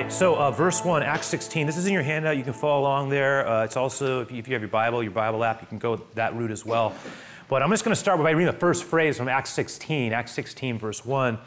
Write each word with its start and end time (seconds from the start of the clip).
Right, 0.00 0.10
so 0.10 0.34
uh, 0.34 0.50
verse 0.50 0.82
1, 0.82 1.02
Acts 1.02 1.26
16. 1.26 1.66
This 1.66 1.76
is 1.76 1.86
in 1.86 1.92
your 1.92 2.02
handout. 2.02 2.38
You 2.38 2.42
can 2.42 2.54
follow 2.54 2.80
along 2.80 3.10
there. 3.10 3.46
Uh, 3.46 3.64
it's 3.64 3.76
also, 3.76 4.22
if 4.22 4.32
you, 4.32 4.38
if 4.38 4.48
you 4.48 4.54
have 4.54 4.62
your 4.62 4.70
Bible, 4.70 5.02
your 5.02 5.12
Bible 5.12 5.44
app, 5.44 5.60
you 5.60 5.66
can 5.66 5.76
go 5.76 5.96
that 6.14 6.34
route 6.34 6.50
as 6.50 6.64
well. 6.64 6.94
But 7.50 7.62
I'm 7.62 7.68
just 7.68 7.84
going 7.84 7.94
to 7.94 8.00
start 8.00 8.18
by 8.18 8.30
reading 8.30 8.50
the 8.50 8.58
first 8.58 8.84
phrase 8.84 9.18
from 9.18 9.28
Acts 9.28 9.50
16, 9.50 10.14
Acts 10.14 10.32
16, 10.32 10.78
verse 10.78 11.04
1. 11.04 11.38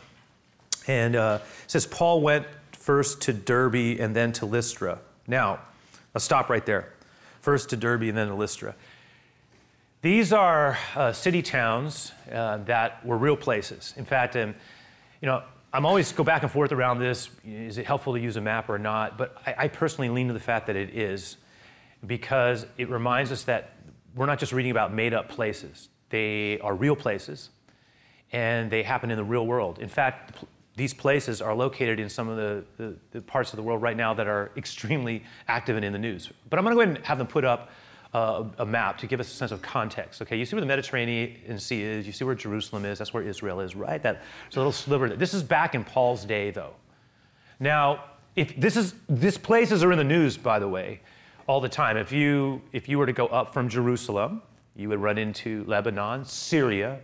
And 0.85 1.15
uh, 1.15 1.39
it 1.63 1.71
says, 1.71 1.87
Paul 1.87 2.21
went 2.21 2.45
first 2.73 3.21
to 3.23 3.33
Derbe 3.33 3.99
and 3.99 4.15
then 4.15 4.31
to 4.33 4.45
Lystra. 4.45 4.99
Now, 5.25 5.57
let's 6.13 6.23
stop 6.23 6.47
right 6.47 6.63
there. 6.63 6.93
First 7.41 7.71
to 7.71 7.75
Derbe 7.75 8.03
and 8.03 8.15
then 8.15 8.27
to 8.27 8.35
Lystra. 8.35 8.75
These 10.03 10.31
are 10.31 10.77
uh, 10.95 11.11
city 11.11 11.41
towns 11.41 12.11
uh, 12.31 12.57
that 12.65 13.03
were 13.03 13.17
real 13.17 13.35
places. 13.35 13.95
In 13.97 14.05
fact, 14.05 14.35
um, 14.35 14.53
you 15.21 15.25
know, 15.25 15.41
I'm 15.75 15.87
always 15.87 16.11
go 16.11 16.23
back 16.23 16.43
and 16.43 16.51
forth 16.51 16.71
around 16.71 16.99
this. 16.99 17.31
Is 17.43 17.79
it 17.79 17.87
helpful 17.87 18.13
to 18.13 18.19
use 18.19 18.37
a 18.37 18.41
map 18.41 18.69
or 18.69 18.77
not? 18.77 19.17
But 19.17 19.35
I, 19.47 19.55
I 19.57 19.67
personally 19.69 20.09
lean 20.09 20.27
to 20.27 20.33
the 20.33 20.39
fact 20.39 20.67
that 20.67 20.75
it 20.75 20.95
is 20.95 21.37
because 22.05 22.67
it 22.77 22.89
reminds 22.89 23.31
us 23.31 23.43
that 23.45 23.71
we're 24.15 24.27
not 24.27 24.37
just 24.37 24.51
reading 24.51 24.69
about 24.69 24.93
made 24.93 25.15
up 25.15 25.29
places. 25.29 25.89
They 26.09 26.59
are 26.59 26.75
real 26.75 26.95
places 26.95 27.49
and 28.31 28.69
they 28.69 28.83
happen 28.83 29.09
in 29.09 29.17
the 29.17 29.23
real 29.23 29.47
world. 29.47 29.79
In 29.79 29.89
fact, 29.89 30.43
these 30.75 30.93
places 30.93 31.41
are 31.41 31.55
located 31.55 31.99
in 31.99 32.07
some 32.07 32.29
of 32.29 32.37
the, 32.37 32.63
the, 32.77 32.95
the, 33.09 33.21
parts 33.21 33.51
of 33.51 33.57
the 33.57 33.63
world 33.63 33.81
right 33.81 33.97
now 33.97 34.13
that 34.13 34.27
are 34.27 34.51
extremely 34.57 35.23
active 35.47 35.75
and 35.75 35.83
in 35.83 35.91
the 35.91 35.99
news. 35.99 36.29
But 36.51 36.59
I'm 36.59 36.65
going 36.65 36.73
to 36.73 36.75
go 36.75 36.81
ahead 36.81 36.97
and 36.97 37.05
have 37.05 37.17
them 37.17 37.27
put 37.27 37.45
up 37.45 37.71
uh, 38.13 38.43
a 38.59 38.65
map 38.65 38.97
to 38.99 39.07
give 39.07 39.19
us 39.19 39.31
a 39.31 39.35
sense 39.35 39.51
of 39.51 39.61
context. 39.61 40.21
Okay, 40.21 40.37
you 40.37 40.45
see 40.45 40.55
where 40.55 40.61
the 40.61 40.67
Mediterranean 40.67 41.59
Sea 41.59 41.81
is, 41.81 42.05
you 42.05 42.13
see 42.13 42.23
where 42.23 42.35
Jerusalem 42.35 42.85
is, 42.85 42.99
that's 42.99 43.13
where 43.13 43.23
Israel 43.23 43.59
is, 43.59 43.75
right? 43.75 44.01
That 44.01 44.21
a 44.53 44.59
little 44.59 44.71
sliver. 44.71 45.09
This 45.09 45.33
is 45.33 45.41
back 45.41 45.73
in 45.73 45.83
Paul's 45.83 46.23
day, 46.23 46.51
though. 46.51 46.75
Now, 47.59 48.03
if 48.35 48.55
this 48.59 48.77
is 48.77 48.93
these 49.09 49.37
places 49.37 49.83
are 49.83 49.91
in 49.91 49.97
the 49.97 50.03
news, 50.03 50.37
by 50.37 50.59
the 50.59 50.67
way, 50.67 51.01
all 51.47 51.59
the 51.59 51.69
time. 51.69 51.97
If 51.97 52.11
you 52.11 52.61
if 52.71 52.87
you 52.87 52.97
were 52.97 53.05
to 53.05 53.13
go 53.13 53.27
up 53.27 53.53
from 53.53 53.67
Jerusalem, 53.67 54.41
you 54.75 54.89
would 54.89 54.99
run 54.99 55.17
into 55.17 55.63
Lebanon, 55.65 56.25
Syria. 56.25 56.99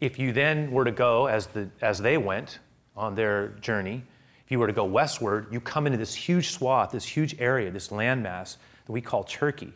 If 0.00 0.18
you 0.18 0.32
then 0.32 0.70
were 0.72 0.84
to 0.84 0.92
go 0.92 1.26
as 1.26 1.46
the 1.46 1.68
as 1.80 1.98
they 1.98 2.18
went 2.18 2.58
on 2.96 3.14
their 3.14 3.48
journey, 3.60 4.02
if 4.44 4.50
you 4.50 4.58
were 4.58 4.66
to 4.66 4.72
go 4.72 4.84
westward, 4.84 5.46
you 5.50 5.60
come 5.60 5.86
into 5.86 5.98
this 5.98 6.14
huge 6.14 6.50
swath, 6.50 6.90
this 6.90 7.04
huge 7.04 7.36
area, 7.38 7.70
this 7.70 7.88
landmass 7.88 8.56
that 8.86 8.92
we 8.92 9.00
call 9.00 9.24
Turkey 9.24 9.72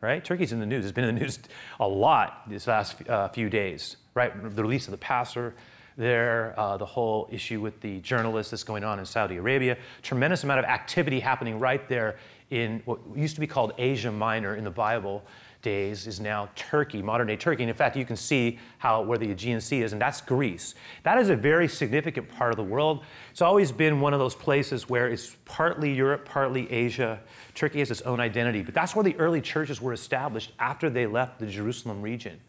right? 0.00 0.24
Turkey's 0.24 0.52
in 0.52 0.60
the 0.60 0.66
news. 0.66 0.84
It's 0.84 0.92
been 0.92 1.04
in 1.04 1.14
the 1.14 1.20
news 1.22 1.38
a 1.80 1.88
lot 1.88 2.48
these 2.48 2.66
last 2.66 3.08
uh, 3.08 3.28
few 3.28 3.48
days, 3.48 3.96
right? 4.14 4.32
The 4.54 4.62
release 4.62 4.86
of 4.86 4.92
the 4.92 4.98
pastor 4.98 5.54
there, 5.96 6.54
uh, 6.58 6.76
the 6.76 6.86
whole 6.86 7.28
issue 7.32 7.60
with 7.60 7.80
the 7.80 8.00
journalist 8.00 8.50
that's 8.50 8.64
going 8.64 8.84
on 8.84 8.98
in 8.98 9.06
Saudi 9.06 9.36
Arabia, 9.36 9.78
tremendous 10.02 10.44
amount 10.44 10.58
of 10.58 10.66
activity 10.66 11.20
happening 11.20 11.58
right 11.58 11.88
there 11.88 12.16
in 12.50 12.82
what 12.84 13.00
used 13.14 13.34
to 13.34 13.40
be 13.40 13.46
called 13.46 13.72
Asia 13.78 14.12
Minor 14.12 14.54
in 14.56 14.64
the 14.64 14.70
Bible 14.70 15.24
days 15.66 16.06
is 16.06 16.20
now 16.20 16.48
Turkey, 16.54 17.02
modern 17.02 17.26
day 17.26 17.36
Turkey. 17.36 17.64
And 17.64 17.70
in 17.70 17.74
fact, 17.74 17.96
you 17.96 18.04
can 18.04 18.14
see 18.14 18.56
how 18.78 19.02
where 19.02 19.18
the 19.18 19.32
Aegean 19.32 19.60
Sea 19.60 19.82
is, 19.82 19.92
and 19.92 20.00
that's 20.00 20.20
Greece. 20.20 20.76
That 21.02 21.18
is 21.18 21.28
a 21.28 21.34
very 21.34 21.66
significant 21.66 22.28
part 22.28 22.52
of 22.52 22.56
the 22.56 22.62
world. 22.62 23.02
It's 23.32 23.42
always 23.42 23.72
been 23.72 24.00
one 24.00 24.14
of 24.14 24.20
those 24.20 24.36
places 24.36 24.88
where 24.88 25.08
it's 25.08 25.36
partly 25.44 25.92
Europe, 25.92 26.24
partly 26.24 26.70
Asia. 26.70 27.18
Turkey 27.56 27.80
has 27.80 27.90
its 27.90 28.00
own 28.02 28.20
identity, 28.20 28.62
but 28.62 28.74
that's 28.74 28.94
where 28.94 29.02
the 29.02 29.16
early 29.16 29.40
churches 29.40 29.82
were 29.82 29.92
established 29.92 30.52
after 30.60 30.88
they 30.88 31.04
left 31.04 31.40
the 31.40 31.46
Jerusalem 31.46 32.00
region. 32.00 32.40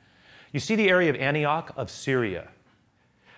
You 0.54 0.60
see 0.60 0.76
the 0.76 0.88
area 0.88 1.10
of 1.10 1.16
Antioch 1.16 1.74
of 1.76 1.90
Syria. 1.90 2.50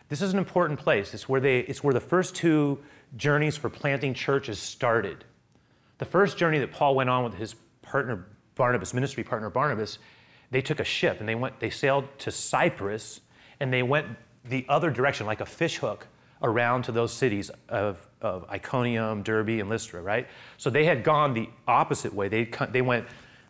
This 0.10 0.22
is 0.22 0.34
an 0.34 0.40
important 0.40 0.78
place. 0.78 1.14
It's 1.14 1.30
where, 1.30 1.40
they, 1.40 1.60
it's 1.60 1.82
where 1.82 1.94
the 1.94 2.02
first 2.02 2.36
two 2.36 2.80
journeys 3.16 3.56
for 3.56 3.70
planting 3.70 4.14
churches 4.14 4.60
started. 4.60 5.24
The 6.00 6.06
first 6.06 6.38
journey 6.38 6.60
that 6.60 6.74
Paul 6.74 6.96
went 6.96 7.10
on 7.10 7.24
with 7.24 7.36
his 7.36 7.56
partner 7.82 8.26
Barnabas, 8.60 8.94
ministry 8.94 9.24
partner 9.24 9.50
Barnabas, 9.50 10.00
they 10.52 10.62
took 10.62 10.82
a 10.82 10.84
ship 10.84 11.22
and 11.22 11.30
they 11.30 11.34
went, 11.34 11.62
they 11.62 11.70
sailed 11.70 12.06
to 12.20 12.30
Cyprus 12.30 13.22
and 13.62 13.72
they 13.72 13.84
went 13.84 14.06
the 14.44 14.66
other 14.68 14.92
direction, 14.92 15.26
like 15.26 15.40
a 15.40 15.46
fishhook, 15.46 16.06
around 16.44 16.84
to 16.84 16.92
those 16.92 17.14
cities 17.14 17.50
of, 17.70 18.06
of 18.22 18.46
Iconium, 18.50 19.24
Derbe, 19.24 19.62
and 19.62 19.70
Lystra, 19.70 20.02
right? 20.02 20.28
So 20.58 20.70
they 20.70 20.84
had 20.84 21.06
gone 21.06 21.34
the 21.34 21.50
opposite 21.68 22.14
way. 22.14 22.28
They, 22.28 22.50
they 22.70 22.82
went, 22.82 23.06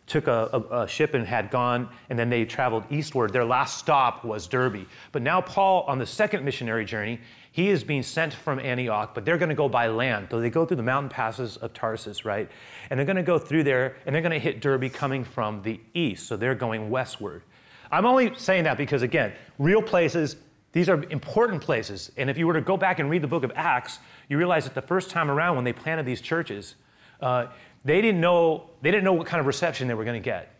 took 0.06 0.28
a, 0.28 0.48
a, 0.70 0.82
a 0.82 0.88
ship 0.88 1.14
and 1.14 1.26
had 1.26 1.50
gone, 1.50 1.88
and 2.08 2.16
then 2.16 2.30
they 2.30 2.44
traveled 2.44 2.84
eastward. 2.88 3.32
Their 3.32 3.44
last 3.44 3.78
stop 3.78 4.24
was 4.24 4.46
Derbe. 4.46 4.86
But 5.10 5.22
now, 5.22 5.40
Paul, 5.40 5.84
on 5.88 5.98
the 5.98 6.06
second 6.06 6.44
missionary 6.44 6.84
journey, 6.84 7.20
he 7.52 7.68
is 7.68 7.82
being 7.82 8.02
sent 8.02 8.32
from 8.32 8.60
Antioch, 8.60 9.14
but 9.14 9.24
they're 9.24 9.38
going 9.38 9.48
to 9.48 9.56
go 9.56 9.68
by 9.68 9.88
land. 9.88 10.28
So 10.30 10.40
they 10.40 10.50
go 10.50 10.64
through 10.64 10.76
the 10.76 10.84
mountain 10.84 11.10
passes 11.10 11.56
of 11.56 11.72
Tarsus, 11.72 12.24
right? 12.24 12.48
And 12.88 12.98
they're 12.98 13.06
going 13.06 13.16
to 13.16 13.22
go 13.22 13.38
through 13.38 13.64
there, 13.64 13.96
and 14.06 14.14
they're 14.14 14.22
going 14.22 14.32
to 14.32 14.38
hit 14.38 14.60
Derbe 14.60 14.92
coming 14.92 15.24
from 15.24 15.62
the 15.62 15.80
east. 15.92 16.28
So 16.28 16.36
they're 16.36 16.54
going 16.54 16.90
westward. 16.90 17.42
I'm 17.90 18.06
only 18.06 18.32
saying 18.36 18.64
that 18.64 18.76
because, 18.76 19.02
again, 19.02 19.32
real 19.58 19.82
places, 19.82 20.36
these 20.72 20.88
are 20.88 21.02
important 21.10 21.60
places. 21.60 22.12
And 22.16 22.30
if 22.30 22.38
you 22.38 22.46
were 22.46 22.54
to 22.54 22.60
go 22.60 22.76
back 22.76 23.00
and 23.00 23.10
read 23.10 23.22
the 23.22 23.28
book 23.28 23.42
of 23.42 23.50
Acts, 23.56 23.98
you 24.28 24.38
realize 24.38 24.64
that 24.64 24.74
the 24.74 24.82
first 24.82 25.10
time 25.10 25.28
around 25.28 25.56
when 25.56 25.64
they 25.64 25.72
planted 25.72 26.06
these 26.06 26.20
churches, 26.20 26.76
uh, 27.20 27.46
they, 27.84 28.00
didn't 28.00 28.20
know, 28.20 28.70
they 28.80 28.92
didn't 28.92 29.04
know 29.04 29.12
what 29.12 29.26
kind 29.26 29.40
of 29.40 29.46
reception 29.46 29.88
they 29.88 29.94
were 29.94 30.04
going 30.04 30.22
to 30.22 30.24
get. 30.24 30.54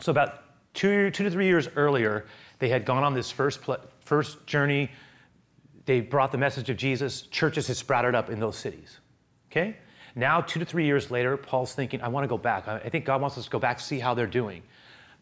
So 0.00 0.12
about 0.12 0.44
two, 0.72 1.10
two 1.10 1.24
to 1.24 1.30
three 1.30 1.46
years 1.46 1.68
earlier, 1.76 2.24
they 2.58 2.70
had 2.70 2.86
gone 2.86 3.04
on 3.04 3.12
this 3.12 3.30
first, 3.30 3.60
pl- 3.60 3.80
first 4.00 4.46
journey 4.46 4.90
they 5.86 6.00
brought 6.00 6.32
the 6.32 6.38
message 6.38 6.68
of 6.68 6.76
Jesus. 6.76 7.22
Churches 7.22 7.68
had 7.68 7.76
sprouted 7.76 8.14
up 8.14 8.28
in 8.28 8.38
those 8.38 8.56
cities. 8.56 8.98
Okay? 9.50 9.76
Now, 10.14 10.40
two 10.40 10.58
to 10.58 10.66
three 10.66 10.84
years 10.84 11.10
later, 11.10 11.36
Paul's 11.36 11.74
thinking, 11.74 12.00
I 12.02 12.08
want 12.08 12.24
to 12.24 12.28
go 12.28 12.38
back. 12.38 12.68
I 12.68 12.88
think 12.88 13.04
God 13.04 13.20
wants 13.20 13.38
us 13.38 13.44
to 13.44 13.50
go 13.50 13.58
back, 13.58 13.80
see 13.80 13.98
how 13.98 14.14
they're 14.14 14.26
doing. 14.26 14.62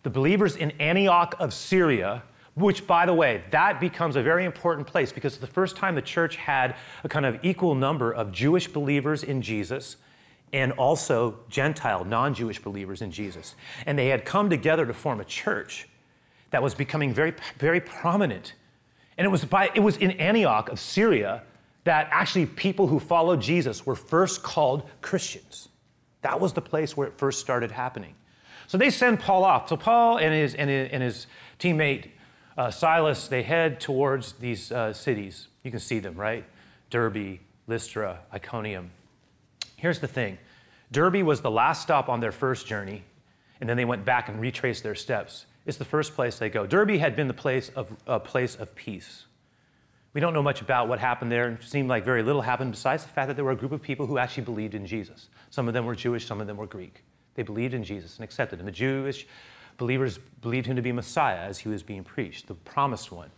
The 0.03 0.11
believers 0.11 0.57
in 0.57 0.71
Antioch 0.81 1.35
of 1.39 1.53
Syria, 1.53 2.23
which, 2.55 2.87
by 2.87 3.05
the 3.05 3.15
way, 3.15 3.43
that 3.51 3.81
becomes 3.81 4.17
a 4.17 4.23
very 4.23 4.45
important 4.45 4.87
place 4.87 5.13
because 5.13 5.37
the 5.39 5.47
first 5.47 5.77
time 5.77 5.95
the 5.95 6.03
church 6.03 6.37
had 6.37 6.77
a 7.03 7.09
kind 7.09 7.27
of 7.27 7.45
equal 7.45 7.75
number 7.75 8.13
of 8.13 8.33
Jewish 8.33 8.69
believers 8.69 9.25
in 9.25 9.43
Jesus 9.43 9.97
and 10.53 10.71
also 10.73 11.41
Gentile, 11.49 12.05
non 12.05 12.33
Jewish 12.33 12.61
believers 12.63 13.03
in 13.03 13.11
Jesus. 13.11 13.57
And 13.87 13.99
they 13.99 14.09
had 14.09 14.25
come 14.25 14.49
together 14.49 14.87
to 14.87 14.95
form 14.95 15.21
a 15.21 15.25
church 15.25 15.89
that 16.51 16.63
was 16.63 16.75
becoming 16.75 17.13
very, 17.13 17.35
very 17.59 17.81
prominent 17.81 18.55
and 19.17 19.25
it 19.25 19.31
was, 19.31 19.45
by, 19.45 19.71
it 19.75 19.81
was 19.81 19.97
in 19.97 20.13
Antioch 20.13 20.69
of 20.69 20.79
Syria 20.81 21.43
that 21.85 22.09
actually 22.11 22.47
people 22.47 22.87
who 22.87 22.99
followed 22.99 23.41
Jesus 23.41 23.87
were 23.87 23.95
first 23.95 24.43
called 24.43 24.89
Christians. 25.03 25.69
That 26.23 26.41
was 26.41 26.53
the 26.53 26.63
place 26.63 26.97
where 26.97 27.07
it 27.07 27.19
first 27.19 27.41
started 27.41 27.71
happening. 27.71 28.15
So 28.67 28.79
they 28.79 28.91
send 28.91 29.21
Paul 29.21 29.45
off. 29.45 29.69
So 29.69 29.77
Paul 29.77 30.19
and 30.19 30.33
his, 30.33 30.55
and 30.55 30.71
his, 30.71 30.91
and 30.91 31.03
his 31.03 31.27
teammate 31.59 32.09
uh, 32.57 32.71
Silas, 32.71 33.29
they 33.29 33.43
head 33.43 33.81
towards 33.81 34.33
these 34.35 34.73
uh, 34.73 34.93
cities. 34.93 35.49
You 35.63 35.71
can 35.71 35.81
see 35.81 35.99
them, 35.99 36.15
right? 36.15 36.45
Derbe, 36.91 37.39
Lystra, 37.67 38.21
Iconium. 38.33 38.91
Here's 39.77 39.99
the 39.99 40.09
thing 40.09 40.39
Derbe 40.93 41.23
was 41.23 41.41
the 41.41 41.51
last 41.51 41.83
stop 41.83 42.09
on 42.09 42.21
their 42.21 42.33
first 42.33 42.67
journey, 42.67 43.03
and 43.61 43.69
then 43.69 43.77
they 43.77 43.85
went 43.85 44.05
back 44.05 44.29
and 44.29 44.41
retraced 44.41 44.83
their 44.83 44.95
steps. 44.95 45.47
It's 45.67 45.79
the 45.79 45.85
first 45.85 46.15
place 46.15 46.39
they 46.39 46.51
go. 46.51 46.67
Derbe 46.67 46.99
had 46.99 47.17
been 47.17 47.29
the 47.29 47.35
place 47.35 47.71
of, 47.71 47.95
a 48.07 48.21
place 48.21 48.55
of 48.55 48.75
peace. 48.75 49.25
We 50.13 50.21
don't 50.21 50.35
know 50.35 50.43
much 50.43 50.61
about 50.61 50.89
what 50.89 51.01
happened 51.01 51.33
there. 51.33 51.50
It 51.50 51.65
seemed 51.65 51.88
like 51.88 52.05
very 52.05 52.23
little 52.23 52.43
happened 52.43 52.71
besides 52.71 53.03
the 53.03 53.09
fact 53.09 53.29
that 53.29 53.35
there 53.35 53.44
were 53.44 53.50
a 53.50 53.56
group 53.56 53.73
of 53.73 53.83
people 53.83 54.06
who 54.06 54.19
actually 54.19 54.44
believed 54.44 54.75
in 54.75 54.87
Jesus. 54.87 55.29
Some 55.50 55.67
of 55.67 55.75
them 55.75 55.87
were 55.87 55.97
Jewish, 55.97 56.27
some 56.27 56.41
of 56.41 56.47
them 56.47 56.56
were 56.56 56.67
Greek. 56.67 57.03
They 57.35 57.43
believed 57.43 57.75
in 57.75 57.83
Jesus 57.83 58.17
and 58.17 58.25
accepted 58.25 58.61
him. 58.61 58.67
The 58.67 58.73
Jewish 58.73 59.27
believers 59.77 60.19
believed 60.41 60.67
him 60.67 60.77
to 60.77 60.83
be 60.83 60.93
Messiah 60.93 61.38
as 61.38 61.59
he 61.59 61.69
was 61.69 61.83
being 61.83 62.05
preached, 62.05 62.47
the 62.47 62.55
promised 62.55 63.11
one. 63.11 63.31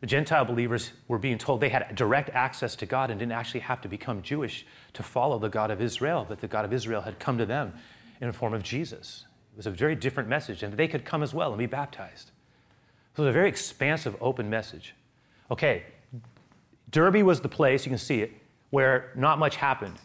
The 0.00 0.06
Gentile 0.06 0.44
believers 0.44 0.92
were 1.08 1.18
being 1.18 1.38
told 1.38 1.60
they 1.60 1.68
had 1.68 1.94
direct 1.94 2.30
access 2.30 2.74
to 2.76 2.86
God 2.86 3.10
and 3.10 3.18
didn't 3.18 3.32
actually 3.32 3.60
have 3.60 3.80
to 3.82 3.88
become 3.88 4.22
Jewish 4.22 4.66
to 4.94 5.02
follow 5.02 5.38
the 5.38 5.48
God 5.48 5.70
of 5.70 5.80
Israel, 5.80 6.26
but 6.28 6.40
the 6.40 6.48
God 6.48 6.64
of 6.64 6.72
Israel 6.72 7.02
had 7.02 7.18
come 7.18 7.38
to 7.38 7.46
them 7.46 7.74
in 8.20 8.26
the 8.26 8.32
form 8.32 8.54
of 8.54 8.62
Jesus. 8.62 9.26
It 9.52 9.56
was 9.56 9.66
a 9.66 9.70
very 9.70 9.94
different 9.94 10.28
message, 10.28 10.62
and 10.62 10.74
they 10.74 10.88
could 10.88 11.04
come 11.04 11.22
as 11.22 11.34
well 11.34 11.50
and 11.50 11.58
be 11.58 11.66
baptized. 11.66 12.30
So 13.16 13.22
it 13.22 13.26
was 13.26 13.30
a 13.30 13.32
very 13.32 13.48
expansive, 13.48 14.16
open 14.20 14.48
message. 14.48 14.94
Okay, 15.50 15.84
Derbe 16.90 17.22
was 17.22 17.40
the 17.40 17.48
place, 17.48 17.84
you 17.84 17.90
can 17.90 17.98
see 17.98 18.22
it, 18.22 18.32
where 18.70 19.12
not 19.16 19.38
much 19.38 19.56
happened. 19.56 19.98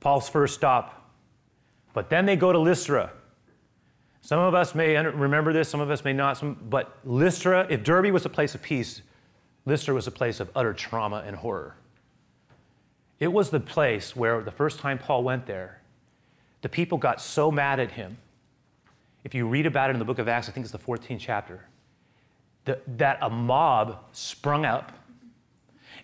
Paul's 0.00 0.28
first 0.28 0.54
stop. 0.54 1.10
But 1.92 2.10
then 2.10 2.26
they 2.26 2.36
go 2.36 2.52
to 2.52 2.58
Lystra. 2.58 3.10
Some 4.20 4.40
of 4.40 4.54
us 4.54 4.74
may 4.74 4.96
remember 4.96 5.52
this, 5.52 5.68
some 5.68 5.80
of 5.80 5.90
us 5.90 6.04
may 6.04 6.12
not. 6.12 6.36
Some, 6.36 6.58
but 6.68 6.98
Lystra, 7.04 7.66
if 7.70 7.82
Derbe 7.82 8.12
was 8.12 8.26
a 8.26 8.28
place 8.28 8.54
of 8.54 8.62
peace, 8.62 9.02
Lystra 9.64 9.94
was 9.94 10.06
a 10.06 10.10
place 10.10 10.40
of 10.40 10.50
utter 10.54 10.72
trauma 10.72 11.24
and 11.26 11.36
horror. 11.36 11.76
It 13.18 13.28
was 13.28 13.50
the 13.50 13.60
place 13.60 14.14
where 14.14 14.42
the 14.42 14.50
first 14.50 14.78
time 14.78 14.98
Paul 14.98 15.24
went 15.24 15.46
there, 15.46 15.80
the 16.60 16.68
people 16.68 16.98
got 16.98 17.20
so 17.20 17.50
mad 17.50 17.80
at 17.80 17.92
him 17.92 18.18
if 19.26 19.34
you 19.34 19.44
read 19.44 19.66
about 19.66 19.90
it 19.90 19.94
in 19.94 19.98
the 19.98 20.04
book 20.04 20.20
of 20.20 20.28
Acts, 20.28 20.48
I 20.48 20.52
think 20.52 20.62
it's 20.62 20.72
the 20.72 20.78
14th 20.78 21.18
chapter, 21.18 21.64
the, 22.64 22.78
that 22.96 23.18
a 23.20 23.28
mob 23.28 24.04
sprung 24.12 24.64
up 24.64 24.92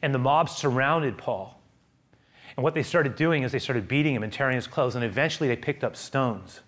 and 0.02 0.12
the 0.12 0.18
mob 0.18 0.48
surrounded 0.48 1.16
Paul. 1.16 1.62
And 2.56 2.64
what 2.64 2.74
they 2.74 2.82
started 2.82 3.14
doing 3.14 3.44
is 3.44 3.52
they 3.52 3.60
started 3.60 3.86
beating 3.86 4.12
him 4.12 4.24
and 4.24 4.32
tearing 4.32 4.56
his 4.56 4.66
clothes, 4.66 4.96
and 4.96 5.04
eventually 5.04 5.48
they 5.48 5.54
picked 5.54 5.84
up 5.84 5.94
stones. 5.94 6.62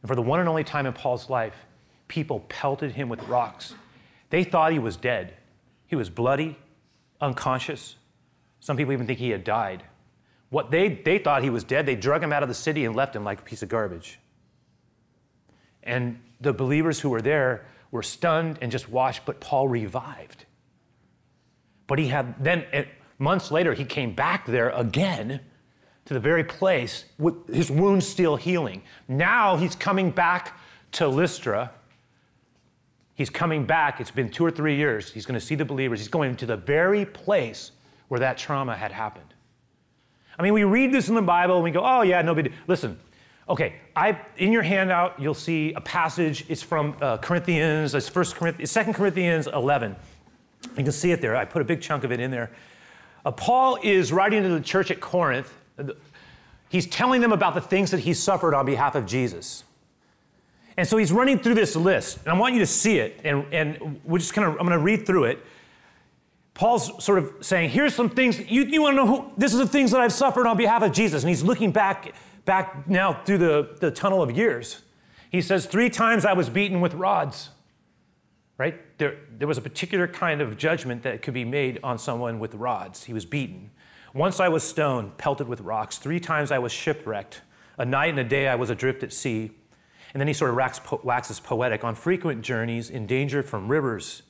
And 0.00 0.08
for 0.08 0.14
the 0.14 0.22
one 0.22 0.40
and 0.40 0.48
only 0.48 0.64
time 0.64 0.86
in 0.86 0.94
Paul's 0.94 1.28
life, 1.28 1.66
people 2.08 2.40
pelted 2.48 2.92
him 2.92 3.10
with 3.10 3.22
rocks. 3.24 3.74
They 4.30 4.44
thought 4.44 4.72
he 4.72 4.78
was 4.78 4.96
dead. 4.96 5.34
He 5.86 5.96
was 5.96 6.08
bloody, 6.08 6.56
unconscious. 7.20 7.96
Some 8.60 8.78
people 8.78 8.94
even 8.94 9.06
think 9.06 9.18
he 9.18 9.28
had 9.28 9.44
died. 9.44 9.82
What 10.48 10.70
they, 10.70 10.88
they 10.88 11.18
thought 11.18 11.42
he 11.42 11.50
was 11.50 11.62
dead, 11.62 11.84
they 11.84 11.94
drug 11.94 12.22
him 12.22 12.32
out 12.32 12.42
of 12.42 12.48
the 12.48 12.54
city 12.54 12.86
and 12.86 12.96
left 12.96 13.14
him 13.14 13.22
like 13.22 13.40
a 13.40 13.42
piece 13.42 13.62
of 13.62 13.68
garbage. 13.68 14.18
And 15.82 16.20
the 16.40 16.52
believers 16.52 17.00
who 17.00 17.10
were 17.10 17.22
there 17.22 17.66
were 17.90 18.02
stunned 18.02 18.58
and 18.60 18.72
just 18.72 18.88
watched, 18.88 19.24
but 19.24 19.40
Paul 19.40 19.68
revived. 19.68 20.44
But 21.86 21.98
he 21.98 22.08
had, 22.08 22.42
then 22.42 22.64
eh, 22.72 22.84
months 23.18 23.50
later, 23.50 23.74
he 23.74 23.84
came 23.84 24.14
back 24.14 24.46
there 24.46 24.70
again 24.70 25.40
to 26.04 26.14
the 26.14 26.20
very 26.20 26.44
place 26.44 27.04
with 27.18 27.48
his 27.54 27.70
wounds 27.70 28.06
still 28.06 28.36
healing. 28.36 28.82
Now 29.08 29.56
he's 29.56 29.74
coming 29.74 30.10
back 30.10 30.58
to 30.92 31.08
Lystra. 31.08 31.70
He's 33.14 33.30
coming 33.30 33.66
back. 33.66 34.00
It's 34.00 34.10
been 34.10 34.30
two 34.30 34.44
or 34.44 34.50
three 34.50 34.76
years. 34.76 35.12
He's 35.12 35.26
going 35.26 35.38
to 35.38 35.44
see 35.44 35.54
the 35.54 35.64
believers. 35.64 36.00
He's 36.00 36.08
going 36.08 36.36
to 36.36 36.46
the 36.46 36.56
very 36.56 37.04
place 37.04 37.72
where 38.08 38.20
that 38.20 38.38
trauma 38.38 38.76
had 38.76 38.90
happened. 38.90 39.34
I 40.38 40.42
mean, 40.42 40.54
we 40.54 40.64
read 40.64 40.92
this 40.92 41.08
in 41.08 41.14
the 41.14 41.22
Bible 41.22 41.56
and 41.56 41.64
we 41.64 41.70
go, 41.70 41.82
oh, 41.84 42.02
yeah, 42.02 42.22
nobody. 42.22 42.50
Listen, 42.66 42.98
okay, 43.52 43.74
I, 43.94 44.18
in 44.38 44.50
your 44.50 44.62
handout, 44.62 45.20
you'll 45.20 45.34
see 45.34 45.74
a 45.74 45.80
passage. 45.80 46.46
It's 46.48 46.62
from 46.62 46.96
uh, 47.02 47.18
Corinthians, 47.18 47.94
it's 47.94 48.08
First 48.08 48.34
Corinthians, 48.34 48.72
2 48.72 48.94
Corinthians 48.94 49.46
11. 49.46 49.94
You 50.78 50.84
can 50.84 50.92
see 50.92 51.12
it 51.12 51.20
there. 51.20 51.36
I 51.36 51.44
put 51.44 51.60
a 51.60 51.64
big 51.64 51.82
chunk 51.82 52.02
of 52.02 52.10
it 52.12 52.18
in 52.18 52.30
there. 52.30 52.50
Uh, 53.26 53.30
Paul 53.30 53.78
is 53.82 54.10
writing 54.10 54.42
to 54.42 54.48
the 54.48 54.60
church 54.60 54.90
at 54.90 55.00
Corinth. 55.00 55.52
He's 56.70 56.86
telling 56.86 57.20
them 57.20 57.32
about 57.32 57.54
the 57.54 57.60
things 57.60 57.90
that 57.90 58.00
he 58.00 58.14
suffered 58.14 58.54
on 58.54 58.64
behalf 58.64 58.94
of 58.94 59.04
Jesus. 59.04 59.64
And 60.78 60.88
so 60.88 60.96
he's 60.96 61.12
running 61.12 61.38
through 61.38 61.54
this 61.54 61.76
list, 61.76 62.20
and 62.24 62.28
I 62.28 62.38
want 62.38 62.54
you 62.54 62.60
to 62.60 62.66
see 62.66 62.98
it, 62.98 63.20
and, 63.24 63.44
and 63.52 64.00
we're 64.04 64.18
just 64.18 64.32
kind 64.32 64.48
of, 64.48 64.52
I'm 64.54 64.66
going 64.66 64.70
to 64.70 64.78
read 64.78 65.06
through 65.06 65.24
it. 65.24 65.44
Paul's 66.54 67.04
sort 67.04 67.18
of 67.18 67.34
saying, 67.42 67.68
here's 67.68 67.94
some 67.94 68.08
things, 68.08 68.38
you, 68.38 68.62
you 68.62 68.80
want 68.80 68.92
to 68.92 68.96
know 68.96 69.06
who, 69.06 69.32
this 69.36 69.52
is 69.52 69.58
the 69.58 69.66
things 69.66 69.90
that 69.90 70.00
I've 70.00 70.12
suffered 70.12 70.46
on 70.46 70.56
behalf 70.56 70.82
of 70.82 70.92
Jesus. 70.92 71.22
And 71.22 71.28
he's 71.28 71.42
looking 71.42 71.72
back, 71.72 72.14
back 72.44 72.88
now 72.88 73.22
through 73.24 73.38
the, 73.38 73.76
the 73.80 73.90
tunnel 73.90 74.22
of 74.22 74.30
years. 74.30 74.82
He 75.30 75.40
says, 75.40 75.66
three 75.66 75.88
times 75.88 76.24
I 76.24 76.34
was 76.34 76.50
beaten 76.50 76.80
with 76.80 76.94
rods, 76.94 77.50
right? 78.58 78.98
There, 78.98 79.16
there 79.38 79.48
was 79.48 79.58
a 79.58 79.62
particular 79.62 80.06
kind 80.06 80.40
of 80.40 80.56
judgment 80.56 81.02
that 81.04 81.22
could 81.22 81.34
be 81.34 81.44
made 81.44 81.80
on 81.82 81.98
someone 81.98 82.38
with 82.38 82.54
rods. 82.54 83.04
He 83.04 83.12
was 83.12 83.24
beaten. 83.24 83.70
Once 84.14 84.40
I 84.40 84.48
was 84.48 84.62
stoned, 84.62 85.16
pelted 85.16 85.48
with 85.48 85.62
rocks. 85.62 85.96
Three 85.96 86.20
times 86.20 86.52
I 86.52 86.58
was 86.58 86.70
shipwrecked. 86.70 87.40
A 87.78 87.84
night 87.84 88.10
and 88.10 88.18
a 88.18 88.24
day 88.24 88.46
I 88.46 88.56
was 88.56 88.68
adrift 88.68 89.02
at 89.02 89.12
sea. 89.12 89.52
And 90.12 90.20
then 90.20 90.28
he 90.28 90.34
sort 90.34 90.50
of 90.50 91.02
waxes 91.02 91.40
poetic 91.40 91.82
on 91.82 91.94
frequent 91.94 92.42
journeys 92.42 92.90
in 92.90 93.06
danger 93.06 93.42
from 93.42 93.68
rivers, 93.68 94.22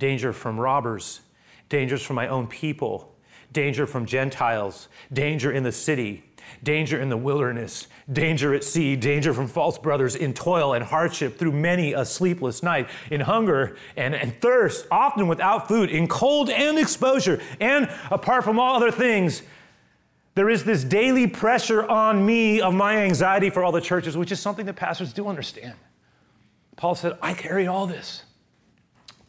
danger 0.00 0.32
from 0.32 0.58
robbers, 0.58 1.20
dangers 1.68 2.02
from 2.02 2.16
my 2.16 2.26
own 2.26 2.48
people, 2.48 3.14
danger 3.52 3.86
from 3.86 4.04
Gentiles, 4.04 4.88
danger 5.12 5.52
in 5.52 5.62
the 5.62 5.70
city, 5.70 6.24
danger 6.62 7.00
in 7.00 7.08
the 7.08 7.16
wilderness, 7.16 7.88
danger 8.12 8.54
at 8.54 8.64
sea, 8.64 8.96
danger 8.96 9.32
from 9.32 9.46
false 9.46 9.78
brothers, 9.78 10.14
in 10.14 10.34
toil 10.34 10.74
and 10.74 10.84
hardship 10.84 11.38
through 11.38 11.52
many 11.52 11.92
a 11.92 12.04
sleepless 12.04 12.62
night, 12.62 12.88
in 13.10 13.20
hunger 13.20 13.76
and, 13.96 14.14
and 14.14 14.40
thirst, 14.40 14.86
often 14.90 15.28
without 15.28 15.68
food, 15.68 15.90
in 15.90 16.08
cold 16.08 16.50
and 16.50 16.78
exposure. 16.78 17.40
And 17.60 17.90
apart 18.10 18.44
from 18.44 18.58
all 18.58 18.76
other 18.76 18.90
things, 18.90 19.42
there 20.34 20.48
is 20.48 20.64
this 20.64 20.84
daily 20.84 21.26
pressure 21.26 21.84
on 21.86 22.24
me 22.24 22.60
of 22.60 22.72
my 22.72 22.98
anxiety 22.98 23.50
for 23.50 23.64
all 23.64 23.72
the 23.72 23.80
churches, 23.80 24.16
which 24.16 24.30
is 24.30 24.38
something 24.38 24.66
that 24.66 24.74
pastors 24.74 25.12
do 25.12 25.26
understand. 25.26 25.74
Paul 26.76 26.94
said, 26.94 27.18
I 27.20 27.34
carry 27.34 27.66
all 27.66 27.88
this. 27.88 28.22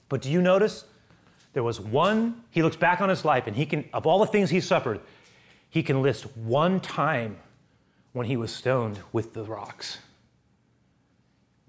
But 0.07 0.21
do 0.21 0.29
you 0.29 0.41
notice 0.41 0.85
there 1.53 1.63
was 1.63 1.79
one, 1.79 2.43
he 2.51 2.61
looks 2.61 2.75
back 2.75 3.01
on 3.01 3.09
his 3.09 3.25
life 3.25 3.47
and 3.47 3.55
he 3.55 3.65
can, 3.65 3.89
of 3.91 4.05
all 4.05 4.19
the 4.19 4.27
things 4.27 4.51
he 4.51 4.61
suffered, 4.61 4.99
he 5.69 5.83
can 5.83 6.01
list 6.01 6.25
one 6.35 6.79
time 6.79 7.37
when 8.13 8.25
he 8.25 8.35
was 8.37 8.53
stoned 8.53 8.99
with 9.11 9.33
the 9.33 9.43
rocks. 9.43 9.99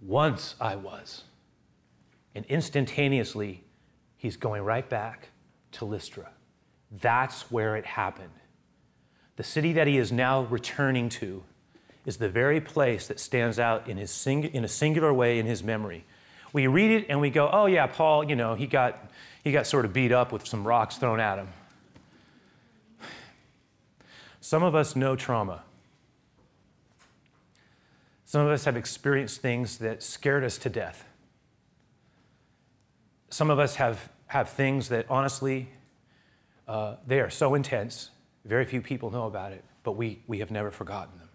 Once 0.03 0.55
I 0.61 0.77
was. 0.77 1.25
And 2.35 2.47
instantaneously, 2.47 3.65
he's 4.17 4.37
going 4.37 4.63
right 4.63 4.89
back 4.89 5.29
to 5.73 5.85
Lystra. 5.85 6.31
That's 6.91 7.51
where 7.51 7.77
it 7.77 7.85
happened. 7.85 8.31
The 9.37 9.43
city 9.43 9.73
that 9.75 9.87
he 9.87 9.99
is 9.99 10.11
now 10.11 10.43
returning 10.43 11.09
to 11.11 11.43
is 12.07 12.17
the 12.17 12.29
very 12.29 12.61
place 12.61 13.07
that 13.09 13.21
stands 13.21 13.59
out 13.59 13.89
in, 13.89 13.97
his 13.97 14.11
sing- 14.11 14.45
in 14.45 14.65
a 14.65 14.69
singular 14.69 15.13
way 15.13 15.39
in 15.39 15.47
his 15.47 15.63
memory. 15.63 16.05
We 16.53 16.67
read 16.67 16.91
it 16.91 17.07
and 17.09 17.21
we 17.21 17.31
go, 17.31 17.49
oh, 17.53 17.67
yeah, 17.67 17.87
Paul, 17.87 18.29
you 18.29 18.37
know, 18.37 18.55
he 18.55 18.67
got 18.67 19.11
he 19.43 19.53
got 19.53 19.67
sort 19.67 19.85
of 19.85 19.93
beat 19.93 20.13
up 20.13 20.33
with 20.33 20.47
some 20.47 20.67
rocks 20.67 20.99
thrown 20.99 21.21
at 21.21 21.39
him. 21.39 21.49
Some 24.41 24.63
of 24.63 24.75
us 24.75 24.97
know 24.97 25.17
trauma. 25.17 25.63
Some 28.25 28.47
of 28.47 28.53
us 28.53 28.65
have 28.65 28.77
experienced 28.77 29.41
things 29.41 29.79
that 29.79 30.03
scared 30.03 30.45
us 30.45 30.57
to 30.59 30.69
death. 30.69 31.05
Some 33.29 33.51
of 33.51 33.59
us 33.59 33.77
have, 33.77 34.11
have 34.27 34.49
things 34.49 34.89
that 34.89 35.07
honestly, 35.11 35.69
uh, 36.67 36.97
they 37.07 37.21
are 37.21 37.31
so 37.31 37.55
intense, 37.55 38.11
very 38.45 38.65
few 38.65 38.81
people 38.81 39.11
know 39.11 39.27
about 39.27 39.53
it, 39.53 39.65
but 39.83 39.93
we, 39.93 40.23
we 40.27 40.39
have 40.39 40.51
never 40.51 40.71
forgotten 40.71 41.19
them. 41.19 41.29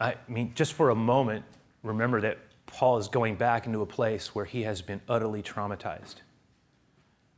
I 0.00 0.14
mean, 0.28 0.52
just 0.54 0.72
for 0.72 0.90
a 0.90 0.94
moment, 0.94 1.44
remember 1.82 2.20
that 2.22 2.38
Paul 2.66 2.98
is 2.98 3.08
going 3.08 3.36
back 3.36 3.66
into 3.66 3.82
a 3.82 3.86
place 3.86 4.34
where 4.34 4.44
he 4.44 4.62
has 4.62 4.82
been 4.82 5.00
utterly 5.08 5.42
traumatized. 5.42 6.16